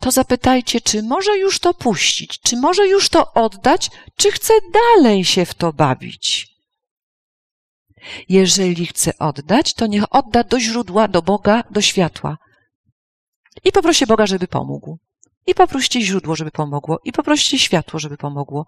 to 0.00 0.10
zapytajcie, 0.10 0.80
czy 0.80 1.02
może 1.02 1.38
już 1.38 1.58
to 1.58 1.74
puścić, 1.74 2.40
czy 2.40 2.56
może 2.56 2.88
już 2.88 3.08
to 3.08 3.32
oddać, 3.32 3.90
czy 4.16 4.30
chce 4.32 4.54
dalej 4.72 5.24
się 5.24 5.44
w 5.44 5.54
to 5.54 5.72
bawić. 5.72 6.46
Jeżeli 8.28 8.86
chce 8.86 9.18
oddać, 9.18 9.74
to 9.74 9.86
niech 9.86 10.04
odda 10.14 10.44
do 10.44 10.60
źródła, 10.60 11.08
do 11.08 11.22
Boga, 11.22 11.62
do 11.70 11.80
światła. 11.80 12.36
I 13.64 13.72
poproście 13.72 14.06
Boga, 14.06 14.26
żeby 14.26 14.46
pomógł. 14.46 14.98
I 15.46 15.54
poproście 15.54 16.00
źródło, 16.00 16.36
żeby 16.36 16.50
pomogło. 16.50 16.98
I 17.04 17.12
poproście 17.12 17.58
światło, 17.58 18.00
żeby 18.00 18.16
pomogło. 18.16 18.66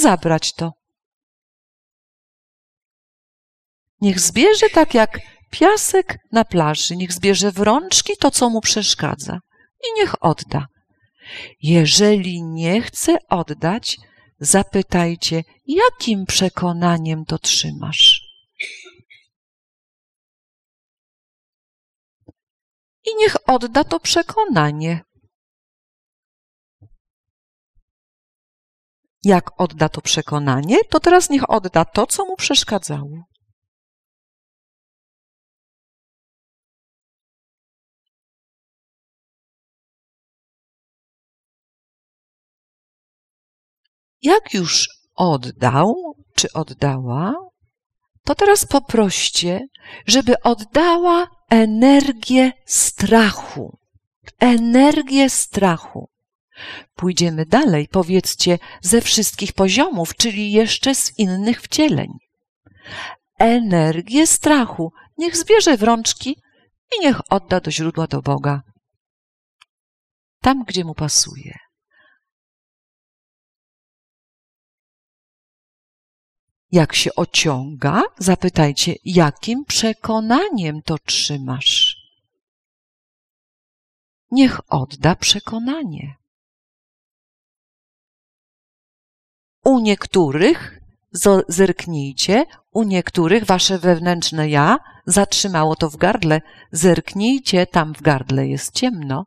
Zabrać 0.00 0.52
to. 0.52 0.72
Niech 4.00 4.20
zbierze 4.20 4.66
tak 4.74 4.94
jak 4.94 5.20
piasek 5.50 6.18
na 6.32 6.44
plaży, 6.44 6.96
niech 6.96 7.12
zbierze 7.12 7.52
w 7.52 7.58
rączki 7.58 8.12
to, 8.20 8.30
co 8.30 8.50
mu 8.50 8.60
przeszkadza 8.60 9.38
i 9.84 10.00
niech 10.00 10.24
odda. 10.24 10.66
Jeżeli 11.62 12.42
nie 12.42 12.82
chce 12.82 13.16
oddać, 13.28 13.96
zapytajcie, 14.40 15.42
jakim 15.66 16.26
przekonaniem 16.26 17.24
to 17.24 17.38
trzymasz. 17.38 18.23
I 23.04 23.14
niech 23.14 23.36
odda 23.48 23.84
to 23.84 24.00
przekonanie. 24.00 25.04
Jak 29.24 29.60
odda 29.60 29.88
to 29.88 30.00
przekonanie, 30.00 30.84
to 30.90 31.00
teraz 31.00 31.30
niech 31.30 31.50
odda 31.50 31.84
to, 31.84 32.06
co 32.06 32.24
mu 32.24 32.36
przeszkadzało. 32.36 33.24
Jak 44.22 44.54
już 44.54 44.88
oddał, 45.14 45.94
czy 46.34 46.52
oddała, 46.52 47.34
to 48.24 48.34
teraz 48.34 48.66
poproście, 48.66 49.60
żeby 50.06 50.42
oddała 50.42 51.26
energię 51.50 52.52
strachu. 52.64 53.78
Energię 54.40 55.30
strachu. 55.30 56.08
Pójdziemy 56.94 57.46
dalej, 57.46 57.88
powiedzcie, 57.88 58.58
ze 58.80 59.00
wszystkich 59.00 59.52
poziomów, 59.52 60.16
czyli 60.16 60.52
jeszcze 60.52 60.94
z 60.94 61.18
innych 61.18 61.62
wcieleń. 61.62 62.08
Energię 63.38 64.26
strachu 64.26 64.92
niech 65.18 65.36
zbierze 65.36 65.76
w 65.76 65.82
rączki 65.82 66.36
i 66.96 67.00
niech 67.00 67.32
odda 67.32 67.60
do 67.60 67.70
źródła 67.70 68.06
do 68.06 68.22
Boga. 68.22 68.62
Tam, 70.40 70.64
gdzie 70.64 70.84
mu 70.84 70.94
pasuje. 70.94 71.63
Jak 76.74 76.94
się 76.94 77.14
ociąga, 77.14 78.02
zapytajcie, 78.18 78.94
jakim 79.04 79.64
przekonaniem 79.64 80.82
to 80.82 80.98
trzymasz. 80.98 81.96
Niech 84.30 84.60
odda 84.72 85.16
przekonanie. 85.16 86.14
U 89.64 89.80
niektórych, 89.80 90.80
zerknijcie, 91.48 92.44
u 92.70 92.82
niektórych 92.82 93.44
wasze 93.44 93.78
wewnętrzne 93.78 94.48
ja 94.48 94.78
zatrzymało 95.06 95.76
to 95.76 95.90
w 95.90 95.96
gardle. 95.96 96.40
Zerknijcie, 96.72 97.66
tam 97.66 97.94
w 97.94 98.02
gardle 98.02 98.48
jest 98.48 98.74
ciemno. 98.74 99.24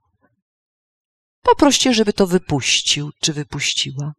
Poproście, 1.42 1.94
żeby 1.94 2.14
to 2.14 2.28
wypuścił 2.28 3.12
czy 3.22 3.34
wypuściła. 3.34 4.14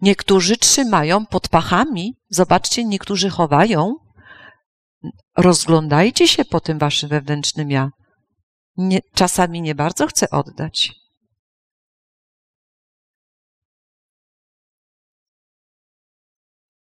Niektórzy 0.00 0.56
trzymają 0.56 1.26
pod 1.26 1.48
pachami, 1.48 2.14
zobaczcie, 2.28 2.84
niektórzy 2.84 3.30
chowają. 3.30 3.94
Rozglądajcie 5.36 6.28
się 6.28 6.44
po 6.44 6.60
tym 6.60 6.78
waszym 6.78 7.08
wewnętrznym 7.08 7.70
ja. 7.70 7.90
Nie, 8.76 9.00
czasami 9.14 9.62
nie 9.62 9.74
bardzo 9.74 10.06
chcę 10.06 10.30
oddać. 10.30 10.92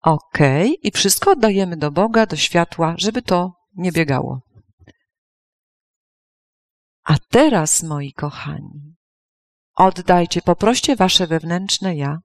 Ok, 0.01 0.37
i 0.81 0.91
wszystko 0.91 1.31
oddajemy 1.31 1.77
do 1.77 1.91
Boga, 1.91 2.25
do 2.25 2.35
światła, 2.35 2.95
żeby 2.97 3.21
to 3.21 3.51
nie 3.75 3.91
biegało. 3.91 4.41
A 7.03 7.15
teraz, 7.29 7.83
moi 7.83 8.13
kochani, 8.13 8.94
Oddajcie, 9.75 10.41
poproście 10.41 10.95
wasze 10.95 11.27
wewnętrzne 11.27 11.95
ja, 11.95 12.19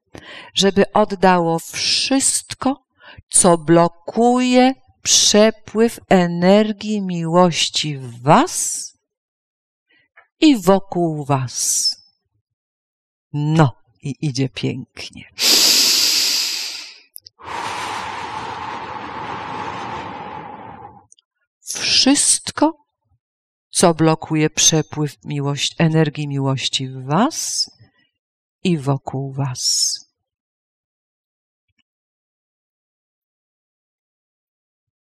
żeby 0.55 0.92
oddało 0.92 1.59
wszystko, 1.59 2.84
co 3.28 3.59
blokuje 3.59 4.74
przepływ 5.03 6.01
energii 6.09 7.03
miłości 7.03 7.98
w 7.98 8.22
was 8.22 8.86
i 10.40 10.57
wokół 10.57 11.24
was. 11.24 11.96
No, 13.32 13.72
i 14.03 14.14
idzie 14.20 14.48
pięknie. 14.48 15.24
Wszystko, 21.61 22.84
co 23.81 23.95
blokuje 23.95 24.51
przepływ 24.51 25.24
miłości, 25.24 25.74
energii 25.78 26.28
miłości 26.28 26.89
w 26.89 27.05
Was 27.05 27.70
i 28.62 28.78
wokół 28.78 29.33
Was. 29.33 29.95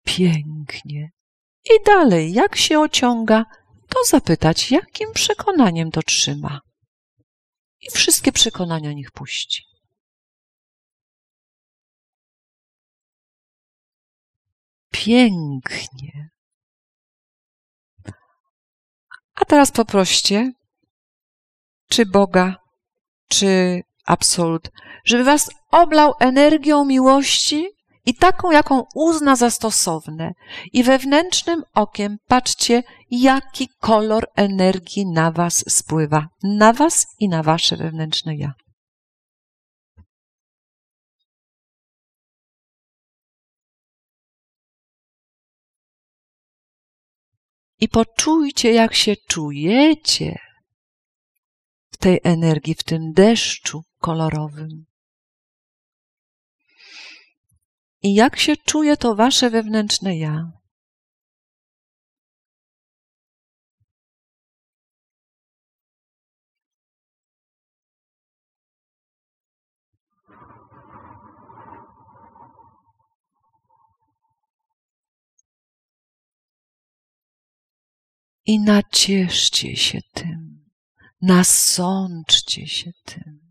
Pięknie. 0.03 1.11
I 1.65 1.83
dalej, 1.85 2.33
jak 2.33 2.55
się 2.55 2.79
ociąga, 2.79 3.45
to 3.89 4.03
zapytać, 4.05 4.71
jakim 4.71 5.13
przekonaniem 5.13 5.91
to 5.91 6.01
trzyma. 6.01 6.61
I 7.81 7.91
wszystkie 7.91 8.31
przekonania 8.31 8.93
niech 8.93 9.11
puści. 9.11 9.63
Pięknie. 14.91 16.36
Teraz 19.47 19.71
poproście, 19.71 20.51
czy 21.89 22.05
Boga, 22.05 22.55
czy 23.27 23.81
Absolut, 24.07 24.71
żeby 25.05 25.23
was 25.23 25.49
oblał 25.71 26.13
energią 26.19 26.85
miłości 26.85 27.67
i 28.05 28.15
taką, 28.15 28.51
jaką 28.51 28.83
uzna 28.95 29.35
za 29.35 29.51
stosowne. 29.51 30.33
I 30.73 30.83
wewnętrznym 30.83 31.63
okiem 31.75 32.17
patrzcie, 32.27 32.83
jaki 33.11 33.69
kolor 33.79 34.27
energii 34.35 35.05
na 35.05 35.31
was 35.31 35.63
spływa. 35.69 36.27
Na 36.43 36.73
was 36.73 37.07
i 37.19 37.29
na 37.29 37.43
wasze 37.43 37.77
wewnętrzne 37.77 38.35
ja. 38.35 38.53
I 47.79 47.89
poczujcie, 47.89 48.71
jak 48.71 48.93
się 48.93 49.15
czujecie 49.27 50.39
w 51.91 51.97
tej 51.97 52.19
energii, 52.23 52.75
w 52.75 52.83
tym 52.83 53.13
deszczu 53.13 53.83
kolorowym. 53.99 54.85
I 58.01 58.13
jak 58.13 58.39
się 58.39 58.57
czuje 58.57 58.97
to 58.97 59.15
wasze 59.15 59.49
wewnętrzne 59.49 60.17
ja? 60.17 60.56
I 78.47 78.59
nacieszcie 78.59 79.75
się 79.75 79.99
tym, 80.13 80.65
nasączcie 81.21 82.67
się 82.67 82.91
tym. 83.05 83.46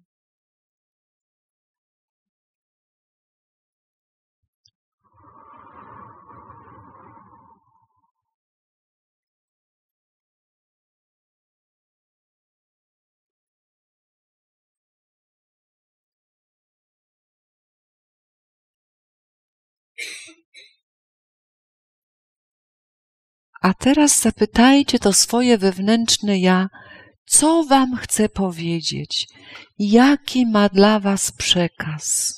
A 23.67 23.75
teraz 23.75 24.21
zapytajcie 24.21 24.99
to 24.99 25.13
swoje 25.13 25.59
wewnętrzne 25.59 26.39
ja, 26.39 26.69
co 27.27 27.65
wam 27.65 27.97
chce 27.97 28.29
powiedzieć, 28.29 29.29
jaki 29.79 30.47
ma 30.47 30.69
dla 30.69 31.01
was 31.01 31.33
przekaz. 31.33 32.35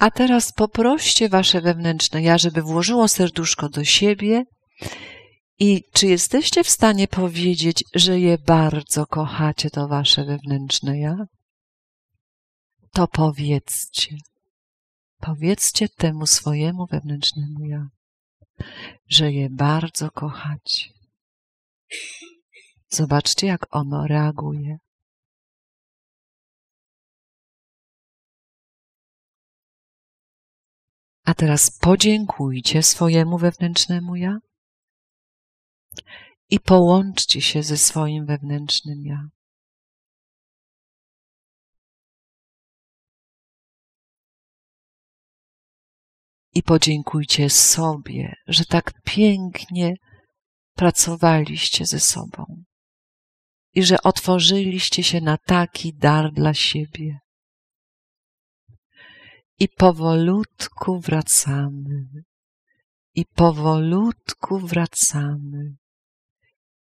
A 0.00 0.10
teraz 0.10 0.52
poproście 0.52 1.28
wasze 1.28 1.60
wewnętrzne 1.60 2.22
ja, 2.22 2.38
żeby 2.38 2.62
włożyło 2.62 3.08
serduszko 3.08 3.68
do 3.68 3.84
siebie. 3.84 4.44
I 5.58 5.82
czy 5.92 6.06
jesteście 6.06 6.64
w 6.64 6.70
stanie 6.70 7.08
powiedzieć, 7.08 7.84
że 7.94 8.20
je 8.20 8.38
bardzo 8.38 9.06
kochacie, 9.06 9.70
to 9.70 9.88
wasze 9.88 10.24
wewnętrzne 10.24 10.98
ja? 10.98 11.16
To 12.92 13.08
powiedzcie. 13.08 14.16
Powiedzcie 15.18 15.88
temu 15.88 16.26
swojemu 16.26 16.86
wewnętrznemu 16.86 17.64
ja, 17.64 17.86
że 19.08 19.32
je 19.32 19.50
bardzo 19.50 20.10
kochacie. 20.10 20.84
Zobaczcie, 22.88 23.46
jak 23.46 23.66
ono 23.70 24.06
reaguje. 24.06 24.78
A 31.30 31.34
teraz 31.34 31.70
podziękujcie 31.78 32.82
swojemu 32.82 33.38
wewnętrznemu 33.38 34.16
ja 34.16 34.38
i 36.48 36.60
połączcie 36.60 37.40
się 37.40 37.62
ze 37.62 37.76
swoim 37.76 38.26
wewnętrznym 38.26 39.02
ja. 39.04 39.28
I 46.54 46.62
podziękujcie 46.62 47.50
sobie, 47.50 48.34
że 48.46 48.64
tak 48.64 48.92
pięknie 49.04 49.94
pracowaliście 50.74 51.86
ze 51.86 52.00
sobą 52.00 52.64
i 53.74 53.82
że 53.82 54.02
otworzyliście 54.02 55.02
się 55.02 55.20
na 55.20 55.38
taki 55.38 55.94
dar 55.94 56.32
dla 56.32 56.54
siebie. 56.54 57.29
I 59.60 59.68
powolutku 59.68 61.00
wracamy. 61.00 62.06
I 63.14 63.26
powolutku 63.26 64.58
wracamy. 64.58 65.76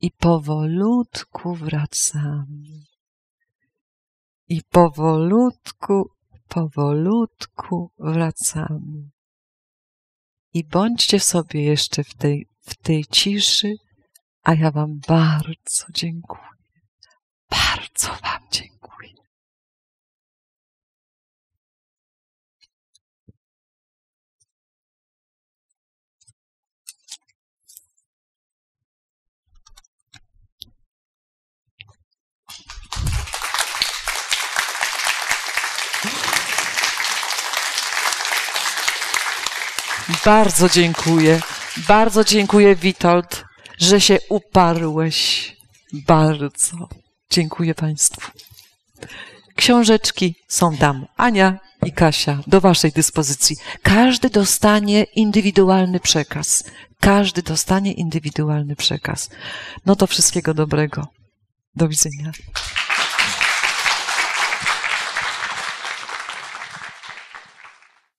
I 0.02 0.12
powolutku 0.12 1.56
wracamy. 1.56 2.86
I 4.48 4.62
powolutku, 4.64 6.10
powolutku 6.48 7.92
wracamy. 8.00 9.10
I 10.54 10.64
bądźcie 10.64 11.20
sobie 11.20 11.64
jeszcze 11.64 12.04
w 12.04 12.14
tej, 12.14 12.48
w 12.60 12.76
tej 12.76 13.06
ciszy, 13.06 13.76
a 14.44 14.54
ja 14.54 14.72
Wam 14.72 15.00
bardzo 15.08 15.86
dziękuję. 15.94 16.50
Bardzo 17.50 18.08
Wam 18.08 18.42
dziękuję. 18.52 18.76
Bardzo 40.26 40.70
dziękuję. 40.70 41.42
Bardzo 41.88 42.24
dziękuję, 42.24 42.76
Witold, 42.76 43.46
że 43.80 44.02
się 44.02 44.18
uparłeś. 44.30 45.52
Bardzo. 45.94 46.90
Dziękuję 47.30 47.76
Państwu. 47.76 48.32
Książeczki 49.56 50.36
są 50.48 50.78
tam. 50.78 51.06
Ania 51.18 51.60
i 51.86 51.92
Kasia, 51.92 52.40
do 52.48 52.62
Waszej 52.62 52.92
dyspozycji. 52.92 53.56
Każdy 53.84 54.30
dostanie 54.30 55.04
indywidualny 55.04 56.00
przekaz. 56.00 56.64
Każdy 57.00 57.42
dostanie 57.44 57.92
indywidualny 57.92 58.76
przekaz. 58.76 59.30
No 59.86 59.96
to 59.96 60.08
wszystkiego 60.08 60.54
dobrego. 60.54 61.08
Do 61.76 61.88
widzenia. 61.88 62.32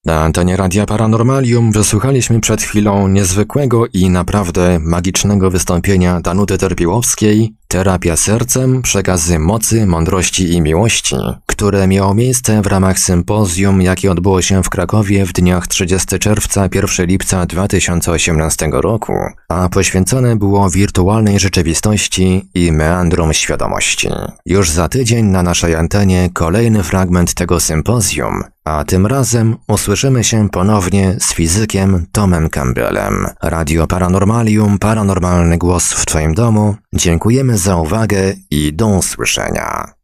Na 0.07 0.21
antenie 0.21 0.57
Radia 0.57 0.85
Paranormalium 0.85 1.71
wysłuchaliśmy 1.71 2.39
przed 2.39 2.61
chwilą 2.61 3.07
niezwykłego 3.07 3.85
i 3.93 4.09
naprawdę 4.09 4.79
magicznego 4.79 5.51
wystąpienia 5.51 6.21
Danuty 6.21 6.57
Terpiłowskiej 6.57 7.53
Terapia 7.67 8.17
sercem, 8.17 8.81
przekazy 8.81 9.39
mocy, 9.39 9.85
mądrości 9.85 10.53
i 10.53 10.61
miłości, 10.61 11.15
które 11.45 11.87
miało 11.87 12.13
miejsce 12.13 12.61
w 12.61 12.67
ramach 12.67 12.99
sympozjum, 12.99 13.81
jakie 13.81 14.11
odbyło 14.11 14.41
się 14.41 14.63
w 14.63 14.69
Krakowie 14.69 15.25
w 15.25 15.33
dniach 15.33 15.67
30 15.67 16.19
czerwca 16.19 16.69
1 16.75 17.05
lipca 17.05 17.45
2018 17.45 18.69
roku, 18.71 19.13
a 19.49 19.69
poświęcone 19.69 20.35
było 20.35 20.69
wirtualnej 20.69 21.39
rzeczywistości 21.39 22.49
i 22.53 22.71
meandrom 22.71 23.33
świadomości. 23.33 24.09
Już 24.45 24.69
za 24.69 24.89
tydzień 24.89 25.25
na 25.25 25.43
naszej 25.43 25.75
antenie 25.75 26.29
kolejny 26.33 26.83
fragment 26.83 27.33
tego 27.33 27.59
sympozjum, 27.59 28.43
a 28.67 28.83
tym 28.83 29.05
razem 29.05 29.55
usłyszymy 29.67 30.23
się 30.23 30.49
ponownie 30.49 31.15
z 31.19 31.33
fizykiem 31.33 32.05
Tomem 32.11 32.49
Campbellem. 32.49 33.27
Radio 33.43 33.87
Paranormalium, 33.87 34.79
paranormalny 34.79 35.57
głos 35.57 35.93
w 35.93 36.05
Twoim 36.05 36.33
domu. 36.33 36.75
Dziękujemy 36.95 37.57
za 37.57 37.75
uwagę 37.75 38.33
i 38.51 38.73
do 38.73 38.87
usłyszenia. 38.87 39.96